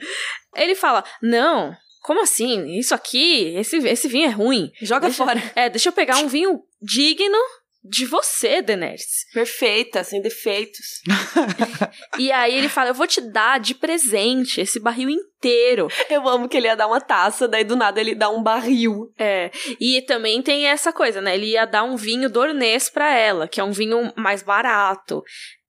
[0.56, 2.76] ele fala: Não, como assim?
[2.78, 4.70] Isso aqui, esse, esse vinho é ruim.
[4.82, 5.40] Joga Deixa- fora.
[5.54, 7.38] É, deixa eu pegar um vinho digno
[7.84, 9.26] de você, Daenerys.
[9.32, 11.02] Perfeita, sem defeitos.
[12.18, 15.88] E aí ele fala: Eu vou te dar de presente esse barril inteiro.
[16.10, 19.12] Eu amo que ele ia dar uma taça, daí do nada ele dá um barril.
[19.18, 21.34] É, e também tem essa coisa, né?
[21.34, 25.22] Ele ia dar um vinho dornês pra ela, que é um vinho mais barato.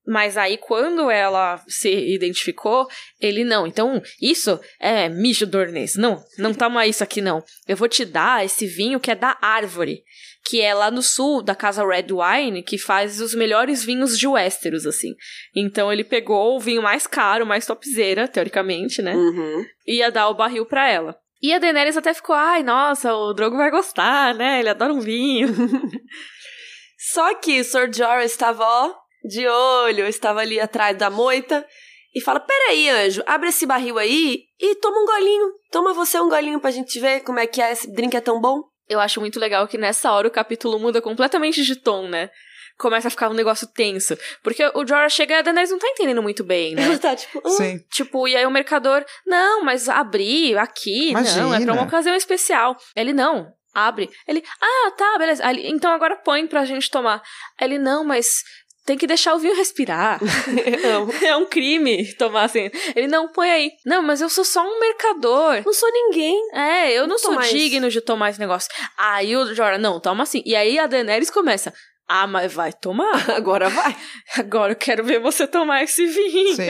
[0.06, 2.88] Mas aí, quando ela se identificou,
[3.22, 3.66] ele não.
[3.66, 5.96] Então, isso é mijo dornês.
[5.96, 7.42] Não, não toma isso aqui, não.
[7.68, 10.04] Eu vou te dar esse vinho que é da árvore,
[10.46, 14.28] que é lá no sul, da casa Red Wine, que faz os melhores vinhos de
[14.28, 15.14] Westeros, assim.
[15.56, 19.16] Então, ele pegou o vinho mais caro, mais topzera, teoricamente, né?
[19.16, 19.66] Uhum.
[19.88, 21.16] ia dar o barril pra ela.
[21.42, 24.60] E a Daenerys até ficou, ai, nossa, o Drogo vai gostar, né?
[24.60, 25.48] Ele adora um vinho.
[27.12, 31.66] Só que o Sir Jorah estava, ó, de olho, estava ali atrás da moita
[32.14, 35.52] e fala: Peraí, anjo, abre esse barril aí e toma um golinho.
[35.72, 38.40] Toma você um golinho pra gente ver como é que é, esse drink é tão
[38.40, 38.62] bom.
[38.90, 42.30] Eu acho muito legal que nessa hora o capítulo muda completamente de tom, né?
[42.78, 44.18] Começa a ficar um negócio tenso.
[44.42, 46.84] Porque o Jorah chega e a Daenerys não tá entendendo muito bem, né?
[46.84, 47.80] Ela tá tipo, ah, Sim.
[47.92, 51.74] Tipo, e aí o mercador, não, mas abrir aqui, não, é pra Imagina.
[51.74, 52.76] uma ocasião especial.
[52.96, 54.10] Ele, não, abre.
[54.28, 55.46] Ele, ah, tá, beleza.
[55.46, 57.22] Aí então agora põe pra gente tomar.
[57.62, 58.44] Ele, não, mas
[58.86, 60.20] tem que deixar o vinho respirar.
[61.24, 62.70] é um crime tomar assim.
[62.96, 63.72] Ele, não, põe aí.
[63.86, 65.62] Não, mas eu sou só um mercador.
[65.66, 66.38] Não sou ninguém.
[66.54, 67.56] É, eu não Não sou tomar isso.
[67.56, 68.70] digno de tomar esse negócio.
[68.98, 70.42] Aí o Jorah, não, toma assim.
[70.46, 71.74] E aí a Daenerys começa.
[72.08, 73.30] Ah, mas vai tomar.
[73.32, 73.96] Agora vai.
[74.38, 76.54] Agora eu quero ver você tomar esse vinho.
[76.56, 76.68] Sim.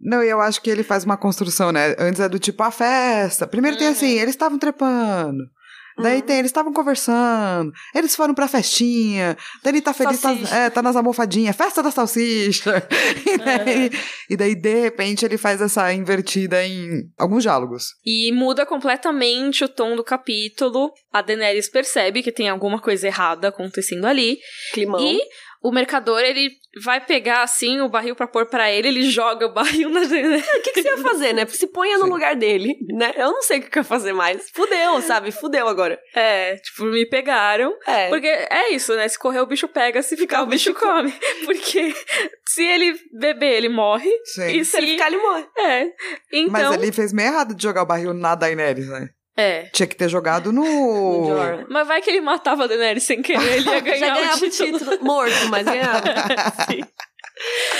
[0.00, 1.94] Não, e eu acho que ele faz uma construção, né?
[1.98, 3.46] Antes é do tipo a festa.
[3.46, 3.92] Primeiro tem Uhum.
[3.92, 5.44] assim, eles estavam trepando.
[5.98, 6.22] Daí Uhum.
[6.26, 10.82] tem, eles estavam conversando, eles foram pra festinha, daí ele tá feliz, tá, é, tá
[10.82, 12.86] nas almofadinhas, festa da salsicha.
[13.26, 13.90] E daí,
[14.30, 17.94] e daí, de repente, ele faz essa invertida em alguns diálogos.
[18.04, 20.92] E muda completamente o tom do capítulo.
[21.12, 24.38] A Daenerys percebe que tem alguma coisa errada acontecendo ali.
[24.72, 25.00] Climão.
[25.00, 25.20] E
[25.66, 26.50] o mercador, ele
[26.82, 30.46] vai pegar assim o barril pra pôr pra ele, ele joga o barril na Daenerys.
[30.46, 31.44] O que, que você ia fazer, né?
[31.46, 32.10] Se ponha no Sim.
[32.10, 33.12] lugar dele, né?
[33.16, 34.48] Eu não sei o que eu ia fazer mais.
[34.54, 35.32] Fudeu, sabe?
[35.32, 35.98] Fudeu agora.
[36.14, 37.74] É, tipo, me pegaram.
[37.84, 38.08] É.
[38.08, 39.08] Porque é isso, né?
[39.08, 41.12] Se correr o bicho pega, se ficar o bicho come.
[41.44, 41.92] Porque
[42.46, 44.10] se ele beber, ele morre.
[44.24, 44.46] Sim.
[44.58, 45.46] E Se ele ficar, ele morre.
[45.58, 45.86] É.
[46.32, 46.52] Então.
[46.52, 49.08] Mas ele fez meio errado de jogar o barril na Daenerys, né?
[49.36, 49.64] É.
[49.72, 50.62] Tinha que ter jogado no.
[50.64, 51.66] No Jorah.
[51.68, 54.50] Mas vai que ele matava a Daenerys sem querer, ele ia ganhar Já ganhava o
[54.50, 54.98] título.
[55.04, 56.02] Morto, mas ganhava.
[56.70, 56.80] Sim.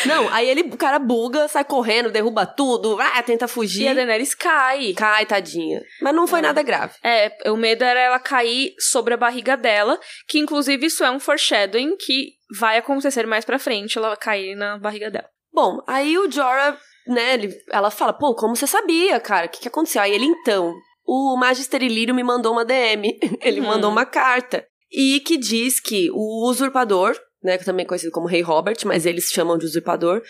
[0.04, 3.88] Não, aí ele, o cara buga, sai correndo, derruba tudo, ah, tenta E fugir.
[3.88, 4.92] a Daenerys cai.
[4.92, 5.80] Cai, tadinha.
[6.02, 6.42] Mas não foi É.
[6.42, 6.92] nada grave.
[7.02, 11.18] É, o medo era ela cair sobre a barriga dela, que inclusive isso é um
[11.18, 15.28] foreshadowing que vai acontecer mais pra frente, ela cair na barriga dela.
[15.52, 19.46] Bom, aí o Jorah, né, ele- ela fala, pô, como você sabia, cara?
[19.46, 20.02] O que, que aconteceu?
[20.02, 20.74] Aí ele, então,
[21.06, 23.18] o Magister Ilírio me mandou uma DM.
[23.42, 23.66] ele Uhum.
[23.68, 24.66] mandou uma carta.
[24.90, 29.06] E que diz que o usurpador, né, que também é conhecido como Rei Robert, mas
[29.06, 30.22] eles chamam de usurpador,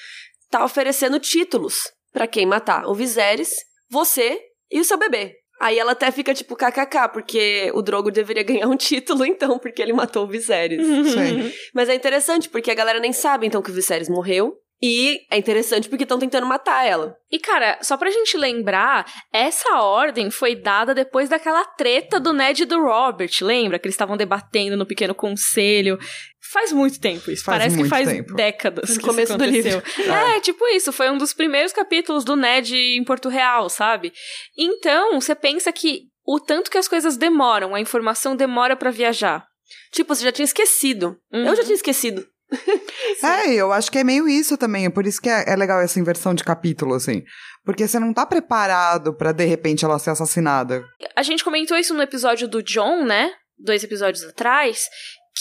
[0.50, 1.76] tá oferecendo títulos
[2.12, 3.50] pra quem matar o Viserys,
[3.90, 4.38] você
[4.70, 5.34] e o seu bebê.
[5.60, 9.80] Aí ela até fica tipo kkk, porque o Drogo deveria ganhar um título então, porque
[9.80, 10.84] ele matou o Viserys.
[10.86, 11.52] Sim.
[11.74, 14.54] Mas é interessante, porque a galera nem sabe então que o Viserys morreu.
[14.82, 17.16] E é interessante porque estão tentando matar ela.
[17.30, 22.62] E, cara, só pra gente lembrar, essa ordem foi dada depois daquela treta do Ned
[22.62, 23.78] e do Robert, lembra?
[23.78, 25.98] Que eles estavam debatendo no pequeno conselho.
[26.52, 27.42] Faz muito tempo isso.
[27.44, 28.34] Faz Parece que faz tempo.
[28.34, 29.82] décadas No que começo isso do livro.
[30.36, 30.92] É, tipo isso.
[30.92, 34.12] Foi um dos primeiros capítulos do Ned em Porto Real, sabe?
[34.56, 39.46] Então, você pensa que o tanto que as coisas demoram, a informação demora pra viajar.
[39.90, 41.16] Tipo, você já tinha esquecido.
[41.32, 41.46] Uhum.
[41.46, 42.26] Eu já tinha esquecido.
[43.22, 44.87] É, eu acho que é meio isso também.
[44.87, 47.22] É por isso que é, é legal essa inversão de capítulo, assim.
[47.64, 50.85] Porque você não tá preparado pra de repente ela ser assassinada.
[51.16, 53.32] A gente comentou isso no episódio do John, né?
[53.59, 54.87] Dois episódios atrás.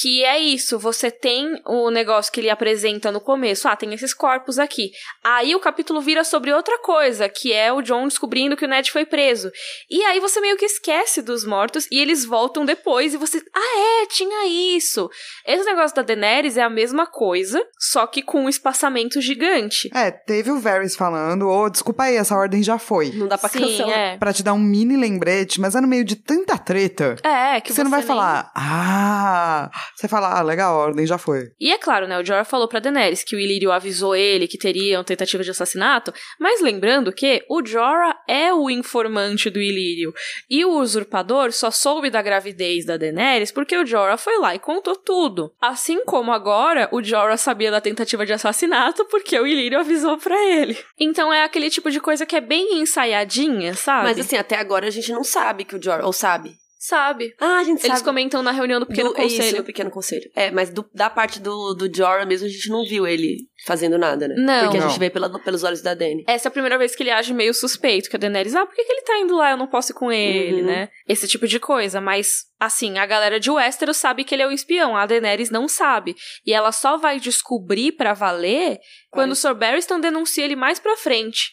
[0.01, 4.13] Que é isso, você tem o negócio que ele apresenta no começo, ah, tem esses
[4.13, 4.91] corpos aqui.
[5.23, 8.91] Aí o capítulo vira sobre outra coisa, que é o John descobrindo que o Ned
[8.91, 9.49] foi preso.
[9.89, 14.03] E aí você meio que esquece dos mortos e eles voltam depois e você, ah
[14.03, 15.09] é, tinha isso.
[15.45, 19.89] Esse negócio da Daenerys é a mesma coisa, só que com um espaçamento gigante.
[19.93, 23.11] É, teve o Varys falando, ô, oh, desculpa aí, essa ordem já foi.
[23.13, 23.97] Não dá pra Sim, cancelar.
[23.97, 24.17] é.
[24.17, 27.15] Pra te dar um mini lembrete, mas é no meio de tanta treta.
[27.23, 31.05] É, que Que você não vai nem- falar, ah, você fala, ah, legal, a ordem
[31.05, 31.51] já foi.
[31.59, 34.57] E é claro, né, o Jorah falou pra Daenerys que o Ilírio avisou ele que
[34.57, 40.13] teria uma tentativa de assassinato, mas lembrando que o Jorah é o informante do Ilírio,
[40.49, 44.59] e o usurpador só soube da gravidez da Daenerys porque o Jorah foi lá e
[44.59, 45.53] contou tudo.
[45.61, 50.35] Assim como agora o Jorah sabia da tentativa de assassinato porque o Ilírio avisou pra
[50.45, 50.77] ele.
[50.99, 54.03] Então é aquele tipo de coisa que é bem ensaiadinha, sabe?
[54.03, 56.05] Mas assim, até agora a gente não sabe que o Jorah.
[56.05, 56.57] Ou sabe?
[56.85, 57.33] Sabe.
[57.39, 58.03] Ah, a gente Eles sabe.
[58.03, 59.57] comentam na reunião do pequeno do, é Isso, conselho.
[59.57, 60.29] no pequeno conselho.
[60.35, 63.97] É, mas do- da parte do, do Jorah mesmo, a gente não viu ele fazendo
[63.97, 64.35] nada, né?
[64.37, 64.63] Não.
[64.63, 64.89] Porque a Não.
[64.89, 66.23] gente vê pela- pelos olhos da Dany.
[66.27, 68.75] Essa é a primeira vez que ele age meio suspeito, que a Daenerys, ah, por
[68.75, 69.51] que, que ele tá indo lá?
[69.51, 70.67] Eu não posso ir com ele, Uhum.
[70.67, 70.89] né?
[71.07, 71.99] Esse tipo de coisa.
[71.99, 75.67] Mas, assim, a galera de Westeros sabe que ele é o espião, a Daenerys não
[75.67, 76.15] sabe.
[76.45, 78.77] E ela só vai descobrir pra valer
[79.11, 81.51] quando o Sir Barristan denuncia ele mais pra frente.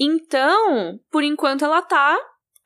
[0.00, 2.16] Então, por enquanto ela tá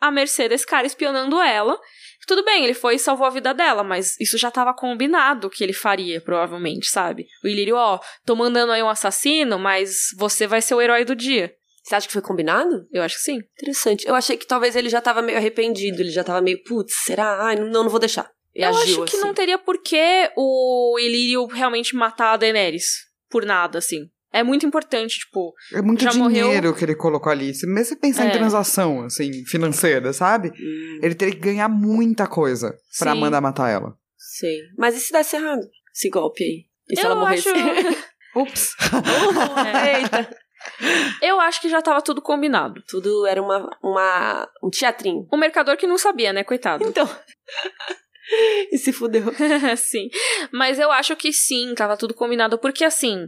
[0.01, 1.79] à mercê desse cara espionando ela.
[2.27, 5.65] Tudo bem, ele foi e salvou a vida dela, mas isso já tava combinado que
[5.65, 7.27] ele faria, provavelmente, sabe?
[7.43, 11.17] O Ilírio, ó, tô mandando aí um assassino, mas você vai ser o herói do
[11.17, 11.53] dia.
[11.83, 12.87] Você acha que foi combinado?
[12.93, 13.41] Eu acho que sim.
[13.59, 14.07] Interessante.
[14.07, 17.45] Eu achei que talvez ele já tava meio arrependido, ele já tava meio, putz, será?
[17.45, 18.31] Ai, não, não vou deixar.
[18.55, 19.21] E eu acho que assim.
[19.21, 22.85] não teria por que o Ilírio realmente matar a Daenerys.
[23.29, 24.11] Por nada, assim.
[24.33, 25.53] É muito importante, tipo.
[25.73, 26.75] É muito Já dinheiro morreu?
[26.75, 27.55] que ele colocou ali.
[27.55, 28.29] Se mesmo você pensar É.
[28.29, 30.49] em transação, assim, financeira, sabe?
[30.51, 33.21] Hum, Ele teria que ganhar muita coisa pra Sim.
[33.21, 33.95] mandar matar ela.
[34.17, 34.59] sei.
[34.79, 35.61] Mas e se desse errado?
[35.95, 36.65] Esse golpe aí?
[36.89, 37.49] E se eu ela morresse?
[37.51, 38.13] acho.
[38.35, 38.75] Ups.
[39.85, 40.01] É.
[40.01, 40.37] Eita.
[41.21, 42.83] Eu acho que já tava tudo combinado.
[42.89, 45.27] Tudo era uma, uma, um teatrinho.
[45.31, 46.85] O mercador que não sabia, né, coitado.
[46.87, 47.07] Então.
[48.73, 49.25] e se fudeu.
[49.77, 50.09] sim.
[50.53, 52.59] Mas eu acho que sim, tava tudo combinado.
[52.59, 53.27] Porque assim,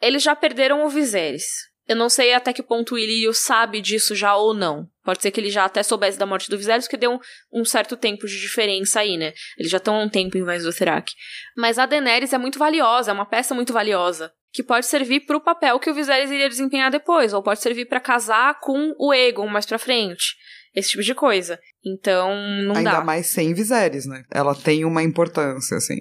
[0.00, 1.44] eles já perderam o Viserys.
[1.86, 4.88] Eu não sei até que ponto o Ilírio sabe disso já ou não.
[5.04, 7.64] Pode ser que ele já até soubesse da morte do Viserys, porque deu um, um
[7.64, 9.34] certo tempo de diferença aí, né?
[9.58, 11.12] Eles já estão há um tempo em Vazothirak.
[11.54, 14.32] Mas a Daenerys é muito valiosa, é uma peça muito valiosa.
[14.50, 17.34] Que pode servir pro papel que o Viserys iria desempenhar depois.
[17.34, 20.36] Ou pode servir pra casar com o Aegon mais pra frente.
[20.74, 21.58] Esse tipo de coisa.
[21.84, 23.04] Então, não Ainda dá.
[23.04, 24.24] mais sem Viserys, né?
[24.32, 25.98] Ela tem uma importância, assim.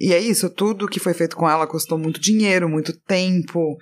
[0.00, 3.76] E é isso, tudo que foi feito com ela custou muito dinheiro, muito tempo.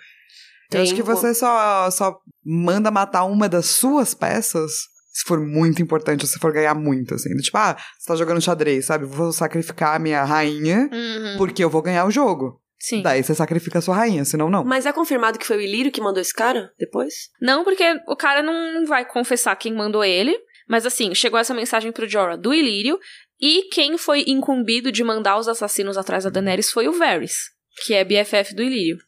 [0.73, 1.15] Eu acho que Tempo.
[1.17, 4.73] você só, só manda matar uma das suas peças
[5.13, 7.35] se for muito importante, ou se for ganhar muito, assim.
[7.39, 9.05] Tipo, ah, você tá jogando xadrez, sabe?
[9.05, 11.37] Vou sacrificar a minha rainha Uhum.
[11.37, 12.61] porque eu vou ganhar o jogo.
[12.79, 13.03] Sim.
[13.03, 14.65] Daí você sacrifica a sua rainha, senão não.
[14.65, 17.29] Mas é confirmado que foi o Ilírio que mandou esse cara depois?
[17.43, 20.35] Não, porque o cara não vai confessar quem mandou ele.
[20.69, 22.97] Mas assim, chegou essa mensagem pro Jorah do Ilírio.
[23.41, 27.37] E quem foi incumbido de mandar os assassinos atrás da Daenerys foi o Varys,
[27.85, 28.99] que é BFF do Ilírio.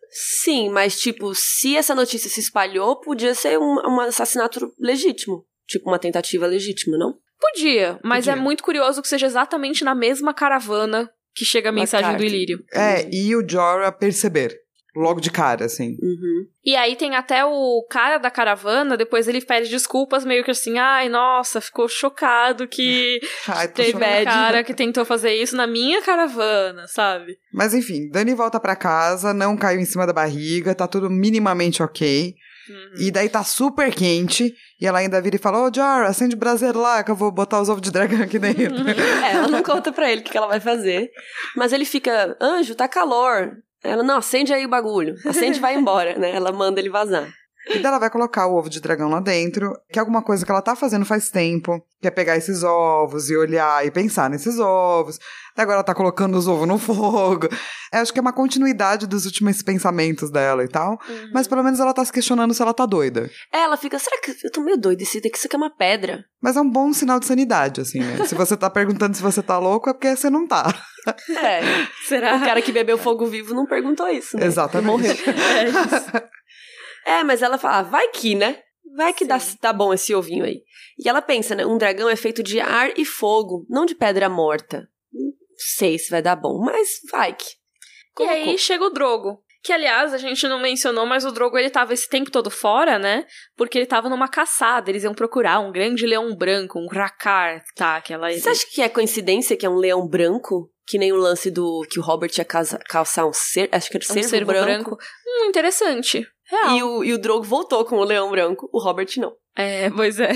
[0.42, 5.45] Sim, mas tipo, se essa notícia se espalhou, podia ser um, um assassinato legítimo.
[5.66, 7.14] Tipo, uma tentativa legítima, não?
[7.40, 8.38] Podia, mas Podia.
[8.38, 12.62] é muito curioso que seja exatamente na mesma caravana que chega a mensagem do Ilírio.
[12.73, 14.57] É, e o Jorah perceber.
[14.94, 15.96] Logo de cara, assim.
[16.02, 16.46] Uhum.
[16.62, 20.78] E aí tem até o cara da caravana, depois ele pede desculpas, meio que assim,
[20.78, 26.02] ai, nossa, ficou chocado que Ai, teve um cara que tentou fazer isso na minha
[26.02, 27.38] caravana, sabe?
[27.52, 31.83] Mas enfim, Dani volta pra casa, não caiu em cima da barriga, tá tudo minimamente
[31.83, 32.35] ok.
[32.68, 33.07] Uhum.
[33.07, 36.38] E daí tá super quente, e ela ainda vira e fala, ô Jorah, acende o
[36.38, 38.83] braseiro lá que eu vou botar os ovos de dragão aqui dentro.
[39.24, 41.11] É, ela não conta pra ele o que que ela vai fazer.
[41.57, 43.57] Mas ele fica, anjo, tá calor.
[43.83, 45.16] Ela, não, acende aí o bagulho.
[45.27, 46.31] Acende e vai embora, né?
[46.31, 47.29] Ela manda ele vazar.
[47.68, 50.44] E daí ela vai colocar o ovo de dragão lá dentro, que é alguma coisa
[50.44, 54.29] que ela tá fazendo faz tempo, que é pegar esses ovos e olhar e pensar
[54.29, 55.18] nesses ovos.
[55.55, 57.48] Daí agora ela tá colocando os ovos no fogo.
[57.92, 60.92] Eu acho que é uma continuidade dos últimos pensamentos dela e tal.
[61.09, 61.31] Uhum.
[61.33, 63.31] Mas pelo menos ela tá se questionando se ela tá doida.
[63.53, 65.03] É, Ela fica, será que eu tô meio doida?
[65.03, 66.25] Esse daqui isso aqui é uma pedra.
[66.42, 68.25] Mas é um bom sinal de sanidade, assim, né?
[68.25, 70.75] se você tá perguntando se você tá louco, é porque você não tá.
[71.29, 71.61] É.
[72.09, 72.37] Será?
[72.37, 74.46] O cara que bebeu fogo vivo não perguntou isso, né?
[74.46, 74.87] Exatamente.
[74.87, 75.14] Morreu.
[75.53, 76.33] É isso.
[77.06, 78.62] É, mas ela fala, ah, vai que, né?
[78.94, 79.56] Vai que dá, Sim.
[79.56, 80.62] tá bom esse ovinho aí.
[80.98, 81.64] E ela pensa, né?
[81.64, 84.88] Um dragão é feito de ar e fogo, não de pedra morta.
[85.12, 87.62] Não sei se vai dar bom, mas vai que.
[88.20, 89.42] E aí chega o Drogo.
[89.62, 92.98] Que, aliás, a gente não mencionou, mas o Drogo ele tava esse tempo todo fora,
[92.98, 93.24] né?
[93.57, 94.90] Porque ele tava numa caçada.
[94.90, 97.96] Eles iam procurar um grande leão branco, um Rakar, tá?
[97.96, 98.30] Aquela...
[98.32, 100.68] Você acha que é coincidência que é um leão branco?
[100.84, 104.05] Que nem o lance do que o Robert ia calçar um ser, acho que era
[104.05, 104.66] um cervo, cervo branco.
[104.66, 104.98] branco.
[105.24, 106.26] Hum, interessante.
[106.53, 106.76] Real.
[106.76, 109.32] E o, e o Drogo voltou com o leão branco, o Robert não.
[109.57, 110.32] É, pois é.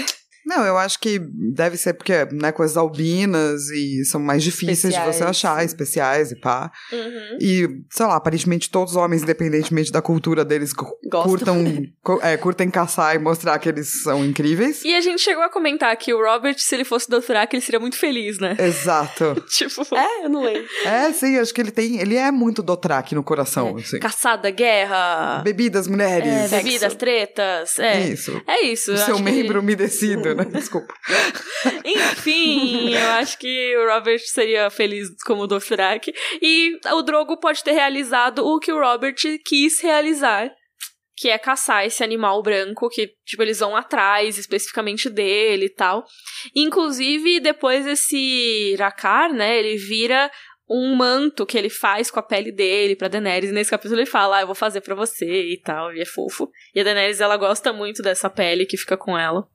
[0.47, 5.01] Não, eu acho que deve ser porque, né, coisas albinas e são mais difíceis de
[5.01, 6.70] você Especiais, achar, especiais e pá.
[6.92, 7.38] Uhum.
[7.40, 11.22] E, sei lá, aparentemente todos os homens, independentemente da cultura deles, Gostam.
[11.22, 14.84] curtam, cu- é, curtem caçar e mostrar que eles são incríveis.
[14.84, 17.80] E a gente chegou a comentar que o Robert, se ele fosse doutorar, ele seria
[17.80, 18.57] muito feliz, né?
[18.59, 19.42] Exato.
[19.51, 20.64] tipo, É, eu não lembro.
[20.84, 21.99] É, sim, acho que ele tem.
[21.99, 23.99] Ele é muito Dothraki no coração, assim.
[23.99, 26.53] caçada, guerra, Bebidas, mulheres.
[26.53, 27.78] é, bebidas, tretas.
[27.78, 28.40] É, Isso.
[28.47, 28.92] é isso.
[28.92, 30.45] O eu seu acho que- membro umedecido, né?
[30.53, 30.95] Desculpa.
[31.84, 36.12] Enfim, eu acho que o Robert seria feliz como Dothraki.
[36.41, 40.51] E o Drogo pode ter realizado o que o Robert quis realizar.
[41.18, 46.05] Que é caçar esse animal branco, que, tipo, eles vão atrás especificamente dele e tal.
[46.55, 50.30] Inclusive, depois esse Rakar, né, ele vira
[50.68, 53.51] um manto que ele faz com a pele dele pra Daenerys.
[53.51, 56.05] E nesse capítulo ele fala, ah, eu vou fazer pra você e tal, e é
[56.05, 56.51] fofo.
[56.74, 59.47] E a Daenerys, ela gosta muito dessa pele que fica com ela.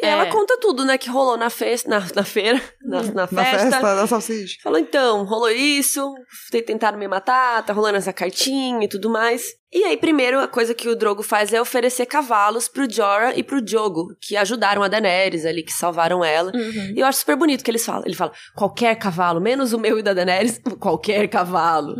[0.00, 0.30] E ela É.
[0.30, 3.58] conta tudo, né, que rolou na festa, na, na feira, na, na Na festa.
[3.70, 4.56] festa da salsicha.
[4.62, 6.14] Falou, então, rolou isso,
[6.50, 9.42] te- tentaram me matar, tá rolando essa cartinha e tudo mais.
[9.72, 13.42] E aí, primeiro, a coisa que o Drogo faz é oferecer cavalos pro Jorah e
[13.42, 16.50] pro Jogo, que ajudaram a Daenerys ali, que salvaram ela.
[16.54, 16.94] Uhum.
[16.96, 18.02] E eu acho super bonito que eles falam.
[18.06, 21.96] Ele fala, qualquer cavalo, menos o meu e da Daenerys, qualquer cavalo.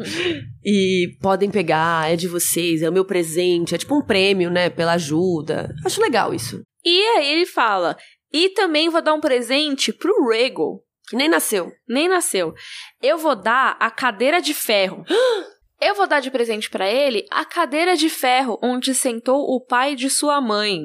[0.65, 4.71] E podem pegar, é de vocês, é o meu presente, é tipo um prêmio, né,
[4.71, 5.75] pela ajuda.
[5.85, 6.63] Acho legal isso.
[6.91, 7.99] E aí ele fala:
[8.33, 10.83] E também vou dar um presente pro Rego.
[11.07, 11.71] Que nem nasceu.
[11.87, 12.55] Nem nasceu.
[13.03, 15.05] Eu vou dar a cadeira de ferro.
[15.81, 19.95] Eu vou dar de presente pra ele a cadeira de ferro onde sentou o pai
[19.95, 20.81] de sua mãe.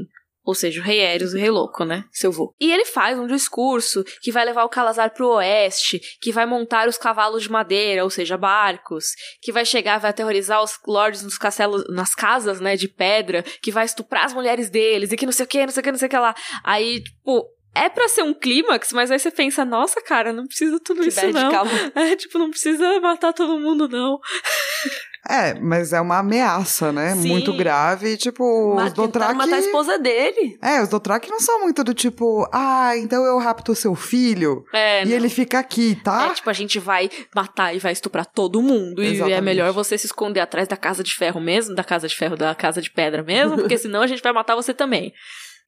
[0.45, 2.03] Ou seja, o rei Eros, o rei louco, né?
[2.11, 2.53] Seu vô.
[2.59, 6.87] E ele faz um discurso que vai levar o Calazar pro oeste, que vai montar
[6.87, 11.37] os cavalos de madeira, ou seja, barcos, que vai chegar, vai aterrorizar os lords nos
[11.37, 15.33] castelos, nas casas, né, de pedra, que vai estuprar as mulheres deles, e que não
[15.33, 16.35] sei o que, não sei o que, não sei o que lá.
[16.63, 20.79] Aí, tipo, é pra ser um clímax, mas aí você pensa, nossa, cara, não precisa
[20.79, 21.51] tudo Que isso não.
[21.51, 21.71] calma.
[21.95, 24.19] É, tipo, não precisa matar todo mundo, não.
[25.29, 27.15] É, mas é uma ameaça, né?
[27.15, 27.29] Sim.
[27.29, 28.13] Muito grave.
[28.13, 29.35] e, Tipo, Mas os Dothraki...
[29.35, 30.57] matar a esposa dele.
[30.61, 35.03] É, os Dothraki não são muito do tipo, ah, então eu rapto seu filho É,
[35.03, 35.11] e não.
[35.13, 36.27] ele fica aqui, tá?
[36.27, 39.01] É, tipo, a gente vai matar e vai estuprar todo mundo.
[39.01, 39.41] E é Exatamente.
[39.41, 42.53] melhor você se esconder atrás da casa de ferro mesmo, da casa de ferro, da
[42.53, 45.13] casa de pedra mesmo, porque senão a gente vai matar você também.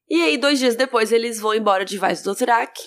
[0.08, 2.82] E aí, dois dias depois, eles vão embora de Vaz do Dothraki.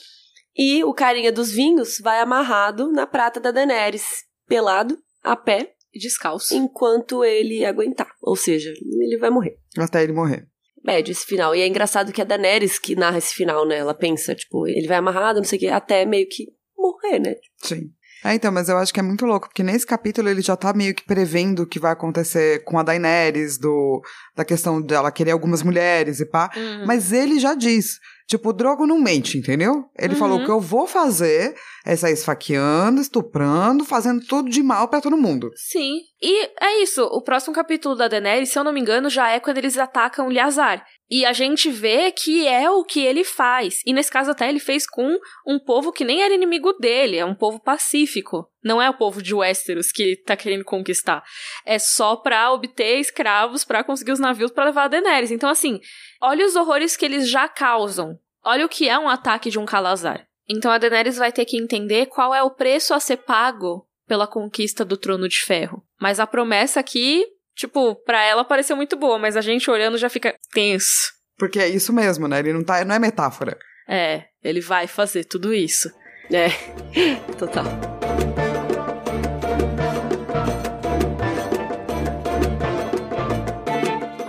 [0.56, 4.06] E o carinha dos vinhos vai amarrado na prata da Daenerys,
[4.48, 6.54] pelado, a pé, descalço.
[6.56, 8.10] enquanto ele aguentar.
[8.22, 9.58] Ou seja, ele vai morrer.
[9.78, 10.48] Até ele morrer.
[10.84, 11.56] Bad esse final.
[11.56, 13.78] E é engraçado que é a Daenerys que narra esse final, né?
[13.78, 16.46] Ela pensa, tipo, ele vai amarrado, não sei o quê, até meio que
[16.78, 17.36] morrer, né?
[17.58, 17.90] Sim.
[18.24, 20.74] É, então, mas eu acho que é muito louco, porque nesse capítulo ele já tá
[20.74, 24.02] meio que prevendo o que vai acontecer com a Daenerys, do,
[24.36, 26.50] da questão dela querer algumas mulheres e pá.
[26.56, 26.86] Uhum.
[26.86, 29.86] Mas ele já diz, tipo, o Drogo não mente, entendeu?
[29.98, 30.20] Ele Uhum.
[30.20, 31.56] falou que eu vou fazer
[31.90, 35.50] é sair esfaqueando, estuprando, fazendo tudo de mal pra todo mundo.
[35.56, 36.02] Sim.
[36.22, 37.04] E é isso.
[37.04, 40.28] O próximo capítulo da Daenerys, se eu não me engano, já é quando eles atacam
[40.28, 40.86] o Liazar.
[41.10, 43.82] E a gente vê que é o que ele faz.
[43.88, 45.18] E nesse caso até ele fez com
[45.48, 48.48] um povo que nem era inimigo dele, é um povo pacífico.
[48.64, 51.24] Não é o povo de Westeros que tá querendo conquistar.
[51.66, 55.32] É só pra obter escravos pra conseguir os navios pra levar a Daenerys.
[55.32, 55.80] Então assim,
[56.22, 58.20] olha os horrores que eles já causam.
[58.44, 60.29] Olha o que é um ataque de um Calazar.
[60.52, 64.26] Então a Daenerys vai ter que entender qual é o preço a ser pago pela
[64.26, 65.84] conquista do trono de ferro.
[66.02, 67.24] Mas a promessa aqui,
[67.56, 71.14] tipo, pra ela pareceu muito boa, mas a gente olhando já fica tenso.
[71.38, 72.39] Porque é isso mesmo, né?
[72.39, 73.56] Ele não tá, não é metáfora.
[73.88, 75.91] É, ele vai fazer tudo isso.
[76.32, 76.50] É,
[77.38, 77.66] total.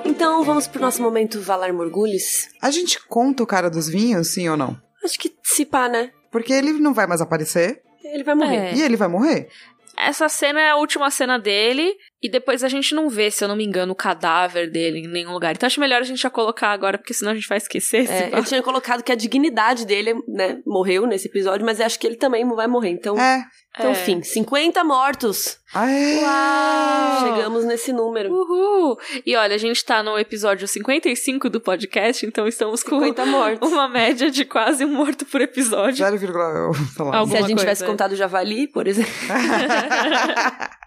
[0.04, 2.48] Então vamos pro nosso momento Valar Morgulhos.
[2.60, 4.89] A gente conta o cara dos vinhos, sim ou não?
[5.05, 6.12] Acho que se pá, né?
[6.30, 8.57] Porque ele não vai mais aparecer Ele vai morrer.
[8.57, 8.74] É.
[8.74, 9.48] e ele vai morrer.
[9.96, 13.48] Essa cena é a última cena dele, e depois a gente não vê, se eu
[13.48, 15.54] não me engano, o cadáver dele em nenhum lugar.
[15.54, 18.06] Então acho melhor a gente já colocar agora, porque senão a gente vai esquecer.
[18.06, 21.98] se É, eu tinha colocado que a dignidade dele, né, morreu nesse episódio, mas acho
[21.98, 22.90] que ele também vai morrer.
[22.90, 23.42] Então, É.
[23.78, 23.94] então É.
[23.94, 25.58] fim, 50 mortos.
[25.72, 26.20] Aê!
[26.22, 27.20] Uau!
[27.36, 28.30] Chegamos nesse número.
[28.32, 28.98] Uhul!
[29.24, 33.70] E olha, a gente tá no episódio 55 do podcast, então estamos com 50 mortos.
[33.72, 36.04] uma média de quase um morto por episódio.
[36.04, 36.18] 0,
[36.94, 37.16] sei lá.
[37.16, 37.86] Alguma Se a gente coisa, tivesse é.
[37.86, 39.10] contado o javali, por exemplo.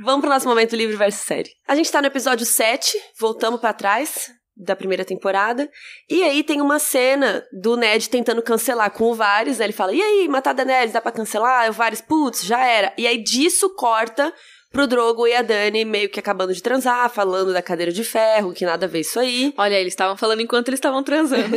[0.00, 1.50] Vamos pro nosso momento livre versus série.
[1.66, 5.68] A gente tá no episódio 7, voltamos para trás da primeira temporada.
[6.08, 9.60] E aí tem uma cena do Ned tentando cancelar com o Varys?
[9.60, 12.92] Ele fala: "E aí, matar Daenerys dá para cancelar?" O Varys: "Putz, já era".
[12.96, 14.32] E aí disso corta
[14.74, 18.52] pro Drogo e a Dani meio que acabando de transar, falando da cadeira de ferro,
[18.52, 19.54] que nada a ver isso aí.
[19.56, 21.56] Olha, eles estavam falando enquanto eles estavam transando.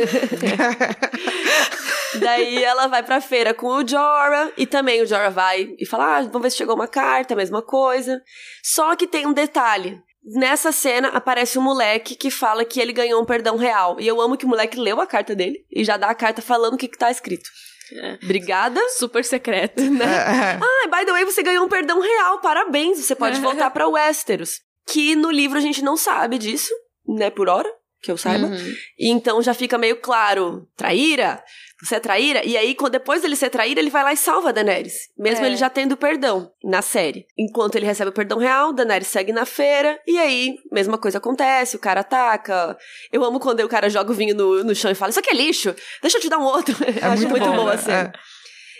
[2.20, 6.16] Daí ela vai pra feira com o Jorah, e também o Jorah vai e fala:
[6.16, 8.22] ah, vamos ver se chegou uma carta, mesma coisa.
[8.62, 10.00] Só que tem um detalhe.
[10.24, 14.00] Nessa cena aparece um moleque que fala que ele ganhou um perdão real.
[14.00, 16.40] E eu amo que o moleque leu a carta dele e já dá a carta
[16.40, 17.50] falando o que, que tá escrito.
[17.92, 18.18] É.
[18.22, 18.80] Obrigada.
[18.90, 19.82] Super secreto.
[19.82, 20.04] Né?
[20.04, 22.98] É, Ah, by the way, você ganhou um perdão real, parabéns.
[22.98, 24.60] Você pode voltar pra Westeros.
[24.86, 26.72] Que no livro a gente não sabe disso,
[27.06, 27.70] né, por hora,
[28.02, 28.46] que eu saiba.
[28.46, 28.74] Uhum.
[28.98, 31.42] E então já fica meio claro, traíra,
[31.82, 32.44] você é traíra.
[32.44, 34.94] E aí, quando- depois dele ser traíra, ele vai lá e salva a Daenerys.
[35.18, 35.48] Mesmo É.
[35.48, 37.26] ele já tendo perdão na série.
[37.38, 39.98] Enquanto ele recebe o perdão real, Daenerys segue na feira.
[40.06, 42.76] E aí, mesma coisa acontece, o cara ataca.
[43.12, 45.30] Eu amo quando o cara joga o vinho no, no chão e fala, isso aqui
[45.30, 46.74] é lixo, deixa eu te dar um outro.
[47.00, 47.78] É Acho muito muito bom, boa né?
[47.82, 48.12] cena.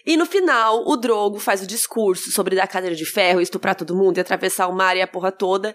[0.07, 3.95] E no final, o Drogo faz o discurso sobre dar cadeira de ferro, estuprar todo
[3.95, 5.75] mundo e atravessar o mar e a porra toda.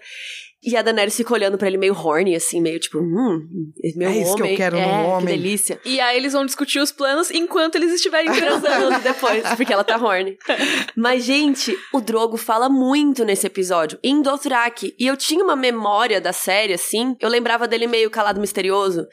[0.64, 3.46] E a Daenerys fica olhando pra ele meio horny, assim, meio tipo, hum,
[3.96, 4.56] meu É isso que eu homem.
[4.56, 5.26] quero no é, homem.
[5.26, 5.80] Que delícia.
[5.84, 8.64] E aí eles vão discutir os planos enquanto eles estiverem transando.
[8.64, 10.36] Transando depois, porque ela tá horny.
[10.96, 14.94] Mas, gente, o Drogo fala muito nesse episódio, em Dothraki.
[14.98, 19.06] E eu tinha uma memória da série, assim, eu lembrava dele meio calado misterioso.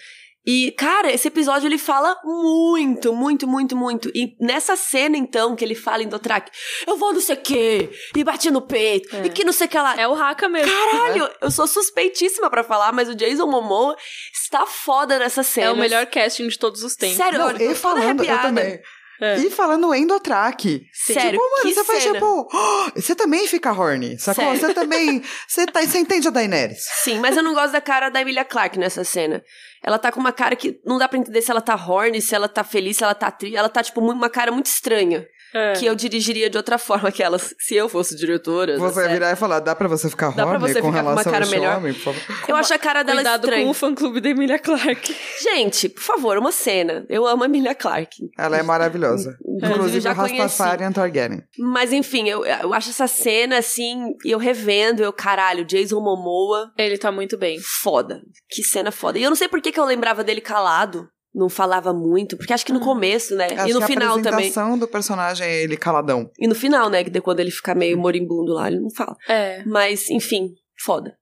[0.46, 4.10] E, cara, esse episódio ele fala muito, muito, muito, muito.
[4.16, 6.52] E nessa cena, então, que ele fala em Dothraki,
[6.88, 9.26] eu vou não sei o quê, e bati no peito, É.
[9.26, 9.96] e que não sei o que lá.
[9.96, 10.74] É o Haka mesmo.
[10.74, 13.96] Caralho, eu sou suspeitíssima pra falar, mas o Jason Momoa
[14.34, 15.68] está foda nessa cena.
[15.68, 17.18] É o melhor casting de todos os tempos.
[17.18, 18.80] Sério, Não, eu tô e toda falando, eu também.
[19.22, 19.38] É.
[19.38, 20.82] E falando endotrack.
[20.92, 22.14] Sério, tipo, mano, você faz cena.
[22.16, 22.50] tipo.
[22.52, 24.18] "Oh, você também fica horny.
[24.20, 24.44] Sacou?
[24.44, 24.60] Sério.
[24.60, 25.24] Você também.
[25.48, 26.84] Você, tá, você entende a Daenerys.
[27.04, 29.44] Sim, mas eu não gosto da cara da Emilia Clarke nessa cena.
[29.84, 32.34] Ela tá com uma cara que não dá pra entender se ela tá horny, se
[32.34, 33.56] ela tá feliz, se ela tá triste.
[33.56, 35.26] Ela tá, tipo, uma cara muito estranha.
[35.54, 35.74] É.
[35.74, 37.54] Que eu dirigiria de outra forma aquelas.
[37.60, 38.78] Se eu fosse diretora.
[38.78, 39.14] Você vai série.
[39.16, 41.12] virar e falar: dá pra você ficar Dá pra horny você com ficar com uma
[41.22, 41.78] relação cara melhor?
[41.78, 42.22] homem, por favor?
[42.48, 43.66] Eu acho a cara dela Cuidado estranha.
[43.66, 45.16] com o fã-clube da Emilia Clarke.
[45.44, 47.06] Gente, por favor, uma cena.
[47.10, 48.30] Eu amo a Emilia Clarke.
[48.38, 49.38] Ela é maravilhosa.
[49.46, 51.44] Inclusive, Inclusive, já Rastafarian Targaryen.
[51.60, 56.72] Mas enfim, eu, eu acho essa cena assim, e eu revendo, eu, caralho, Jason Momoa,
[56.78, 57.60] Ele tá muito bem.
[57.82, 58.22] foda.
[58.50, 59.20] Que cena foda.
[59.20, 61.08] E eu não sei por que, que eu lembrava dele calado.
[61.34, 63.48] Não falava muito, porque acho que no começo, né?
[63.54, 64.34] Acho e no que final a também.
[64.34, 66.30] apresentação do personagem é ele caladão.
[66.38, 67.04] E no final, né?
[67.04, 69.16] Que de quando ele fica meio moribundo lá, ele não fala.
[69.30, 69.64] É.
[69.66, 70.50] Mas, enfim,
[70.84, 71.18] foda.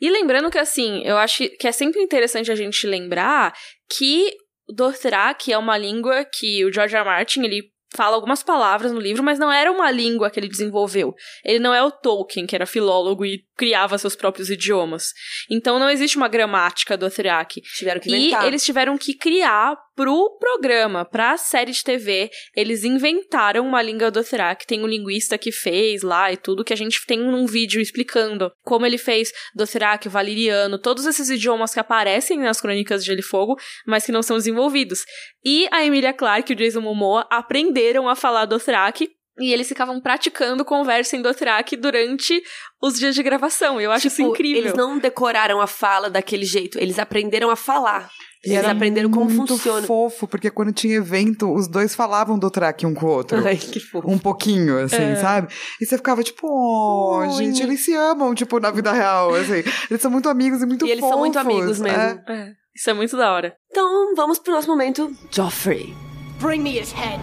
[0.00, 3.52] E lembrando que, assim, eu acho que é sempre interessante a gente lembrar
[3.88, 4.30] que
[4.68, 7.00] Dothraki é uma língua que o George R.
[7.00, 7.04] R.
[7.04, 7.62] Martin, ele
[7.96, 11.14] fala algumas palavras no livro, mas não era uma língua que ele desenvolveu.
[11.44, 15.12] Ele não é o Tolkien, que era filólogo e criava seus próprios idiomas.
[15.50, 17.60] Então não existe uma gramática Dothraki.
[17.62, 18.46] Tiveram que E inventar.
[18.46, 24.66] eles tiveram que criar pro programa, pra série de TV, eles inventaram uma língua Dothraki.
[24.66, 28.50] Tem um linguista que fez lá e tudo, que a gente tem um vídeo explicando
[28.64, 33.22] como ele fez Dothraki, Valeriano, todos esses idiomas que aparecem nas Crônicas de Gelo e
[33.22, 35.04] Fogo, mas que não são desenvolvidos.
[35.44, 40.00] E a Emilia Clarke e o Jason Momoa aprenderam a falar Dothraki e eles ficavam
[40.00, 42.42] praticando conversa em Dothraki durante
[42.82, 43.78] os dias de gravação.
[43.78, 44.62] Eu acho isso Tipo, incrível.
[44.62, 48.10] Eles não decoraram a fala daquele jeito, eles aprenderam a falar.
[48.44, 49.86] E eles era aprenderam como muito funciona.
[49.86, 53.46] fofo, porque quando tinha evento, os dois falavam do track um com o outro.
[53.46, 54.10] Ai, que fofo.
[54.10, 55.16] Um pouquinho, assim, É.
[55.16, 55.52] sabe?
[55.80, 57.28] E você ficava tipo, oh, Oi.
[57.32, 59.62] gente, eles se amam, tipo, na vida real, assim.
[59.90, 61.52] Eles são muito amigos e muito E eles são muito fofos.
[61.54, 62.00] amigos mesmo.
[62.00, 62.22] É.
[62.28, 63.54] É, isso é muito da hora.
[63.70, 65.94] Então, vamos pro nosso momento, Joffrey.
[66.40, 67.20] Bring me his head.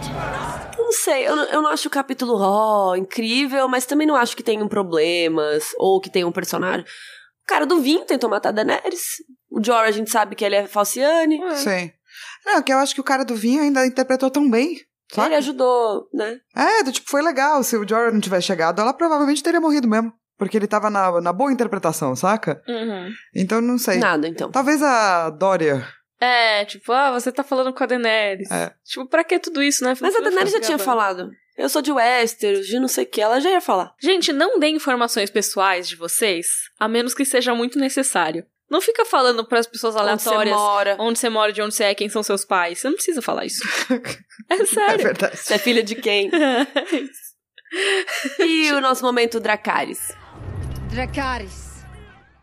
[0.78, 4.36] Não sei, eu não, eu não acho o capítulo, ó, incrível, mas também não acho
[4.36, 6.82] que tenham problemas, ou que tenha um personagem.
[7.42, 9.02] O cara do vinho tentou matar a Daenerys.
[9.50, 11.40] O Jorah, a gente sabe que ele é falciane.
[11.56, 11.90] Sim.
[12.44, 14.80] Não, que eu acho que o cara do vinho ainda interpretou tão bem.
[15.12, 15.28] Sabe?
[15.28, 16.38] Ele ajudou, né?
[16.54, 17.62] É, do tipo, foi legal.
[17.62, 20.12] Se o Jorah não tivesse chegado, ela provavelmente teria morrido mesmo.
[20.36, 22.62] Porque ele tava na, na boa interpretação, saca?
[22.68, 23.10] Uhum.
[23.34, 23.98] Então, não sei.
[23.98, 24.50] Nada, então.
[24.50, 25.86] Talvez a Dória.
[26.20, 28.50] É, tipo, ah, você tá falando com a Daenerys.
[28.50, 28.72] É.
[28.84, 29.94] Tipo, pra que tudo isso, né?
[30.00, 31.30] Mas a Daenerys já tinha falado.
[31.56, 33.20] Eu sou de Westeros, de não sei o que.
[33.20, 33.92] Ela já ia falar.
[34.00, 36.46] Gente, não dê informações pessoais de vocês,
[36.78, 38.46] a menos que seja muito necessário.
[38.70, 40.96] Não fica falando pras pessoas Onde aleatórias você mora.
[40.98, 42.78] onde você mora, de onde você é, quem são seus pais.
[42.78, 43.62] Você não precisa falar isso.
[44.50, 45.04] É É sério.
[45.04, 45.36] verdade.
[45.36, 46.30] Você é filha de quem?
[48.38, 50.12] e o nosso momento Dracarys.
[50.90, 51.68] Dracarys.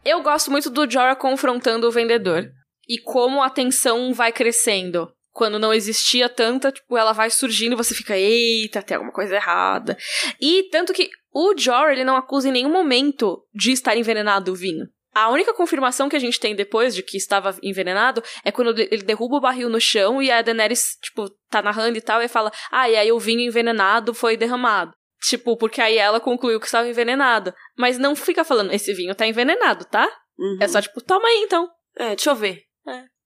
[0.04, 2.52] Eu gosto muito do Jorah confrontando o vendedor.
[2.88, 5.12] E como a tensão vai crescendo.
[5.32, 9.36] Quando não existia tanta, tipo, ela vai surgindo e você fica, eita, tem alguma coisa
[9.36, 9.98] errada.
[10.40, 14.56] E tanto que O Jor, ele não acusa em nenhum momento de estar envenenado o
[14.56, 14.86] vinho.
[15.16, 19.02] A única confirmação que a gente tem depois de que estava envenenado é quando ele
[19.02, 22.52] derruba o barril no chão e a Daenerys, tipo, tá narrando e tal, e fala:
[22.70, 24.92] Ah, e aí o vinho envenenado foi derramado.
[25.22, 27.54] Tipo, porque aí ela concluiu que estava envenenado.
[27.78, 30.06] Mas não fica falando, esse vinho tá envenenado, tá?
[30.38, 30.58] Uhum.
[30.60, 31.70] É só tipo, toma aí então.
[31.98, 32.66] É, deixa eu ver.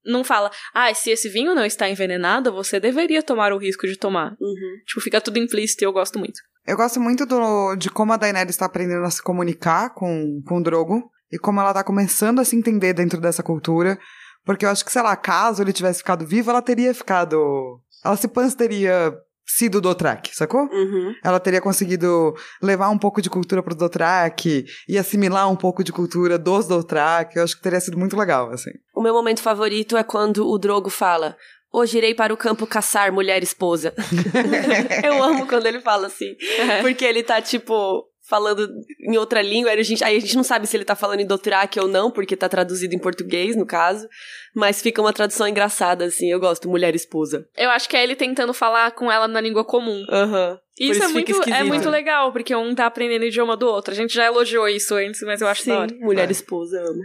[0.04, 3.98] Não fala, ah, se esse vinho não está envenenado, você deveria tomar o risco de
[3.98, 4.34] tomar.
[4.40, 4.76] Uhum.
[4.86, 6.40] Tipo, fica tudo implícito e eu gosto muito.
[6.66, 10.58] Eu gosto muito do, de como a Daenerys está aprendendo a se comunicar com, com
[10.58, 13.98] o Drogo e como ela tá começando a se entender dentro dessa cultura.
[14.44, 17.80] Porque eu acho que, sei lá, caso ele tivesse ficado vivo, ela teria ficado.
[18.04, 19.14] Ela se Pans teria
[19.46, 20.62] sido Dothraki, sacou?
[20.62, 21.14] Uhum.
[21.22, 25.92] Ela teria conseguido levar um pouco de cultura pro Dothraki e assimilar um pouco de
[25.92, 27.36] cultura dos Dothraki.
[27.36, 28.70] Eu acho que teria sido muito legal, assim.
[28.94, 31.36] O meu momento favorito é quando o Drogo fala:
[31.72, 33.94] Hoje irei para o campo caçar mulher esposa.
[35.04, 36.34] eu amo quando ele fala assim.
[36.80, 38.66] Porque ele tá, tipo, falando
[39.00, 39.72] em outra língua.
[39.72, 41.88] Aí a, gente, aí a gente não sabe se ele tá falando em Dothraki ou
[41.88, 44.08] não, porque tá traduzido em português, no caso.
[44.54, 46.30] Mas fica uma tradução engraçada, assim.
[46.30, 47.46] Eu gosto, mulher esposa.
[47.56, 50.06] Eu acho que é ele tentando falar com ela na língua comum.
[50.08, 50.58] Aham.
[50.78, 53.66] Por Isso, é, fica muito, é muito legal, porque um tá aprendendo o idioma do
[53.66, 53.92] outro.
[53.92, 55.88] A gente já elogiou isso antes, mas eu acho da hora.
[55.90, 56.32] Sim, mulher É.
[56.32, 57.02] esposa, amo.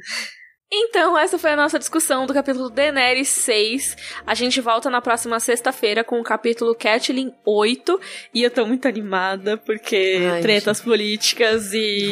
[0.78, 3.96] Então, essa foi a nossa discussão do capítulo Daenerys 6.
[4.28, 7.98] A gente volta na próxima sexta-feira com o capítulo Catelyn 8.
[8.34, 12.12] E eu tô muito animada, porque Ai, tretas políticas e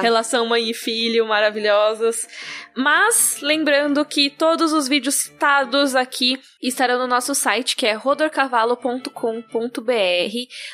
[0.00, 2.28] relação mãe e filho maravilhosas.
[2.76, 9.12] Mas, lembrando que todos os vídeos citados aqui estarão no nosso site, que é rodorcavalo.com.br.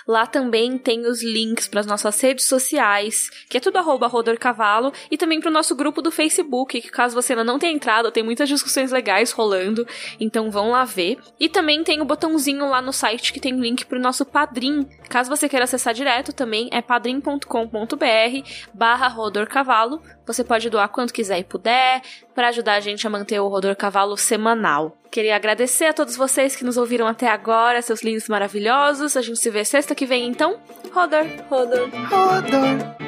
[0.09, 4.93] Lá também tem os links para as nossas redes sociais, que é tudo arroba rodorcavalo,
[5.11, 8.11] e também para o nosso grupo do Facebook, que caso você ainda não tenha entrado,
[8.11, 9.87] tem muitas discussões legais rolando,
[10.19, 11.19] então vão lá ver.
[11.39, 14.89] E também tem o botãozinho lá no site que tem link para o nosso Padrim.
[15.09, 17.45] Caso você queira acessar direto, também é padrim.com.br
[18.73, 20.01] barra rodorcavalo.
[20.31, 22.01] Você pode doar quanto quiser e puder
[22.37, 24.97] para ajudar a gente a manter o Rodor Cavalo semanal.
[25.11, 29.17] Queria agradecer a todos vocês que nos ouviram até agora, seus lindos maravilhosos.
[29.17, 30.61] A gente se vê sexta que vem, então.
[30.93, 33.01] Rodor, Rodor, Rodor.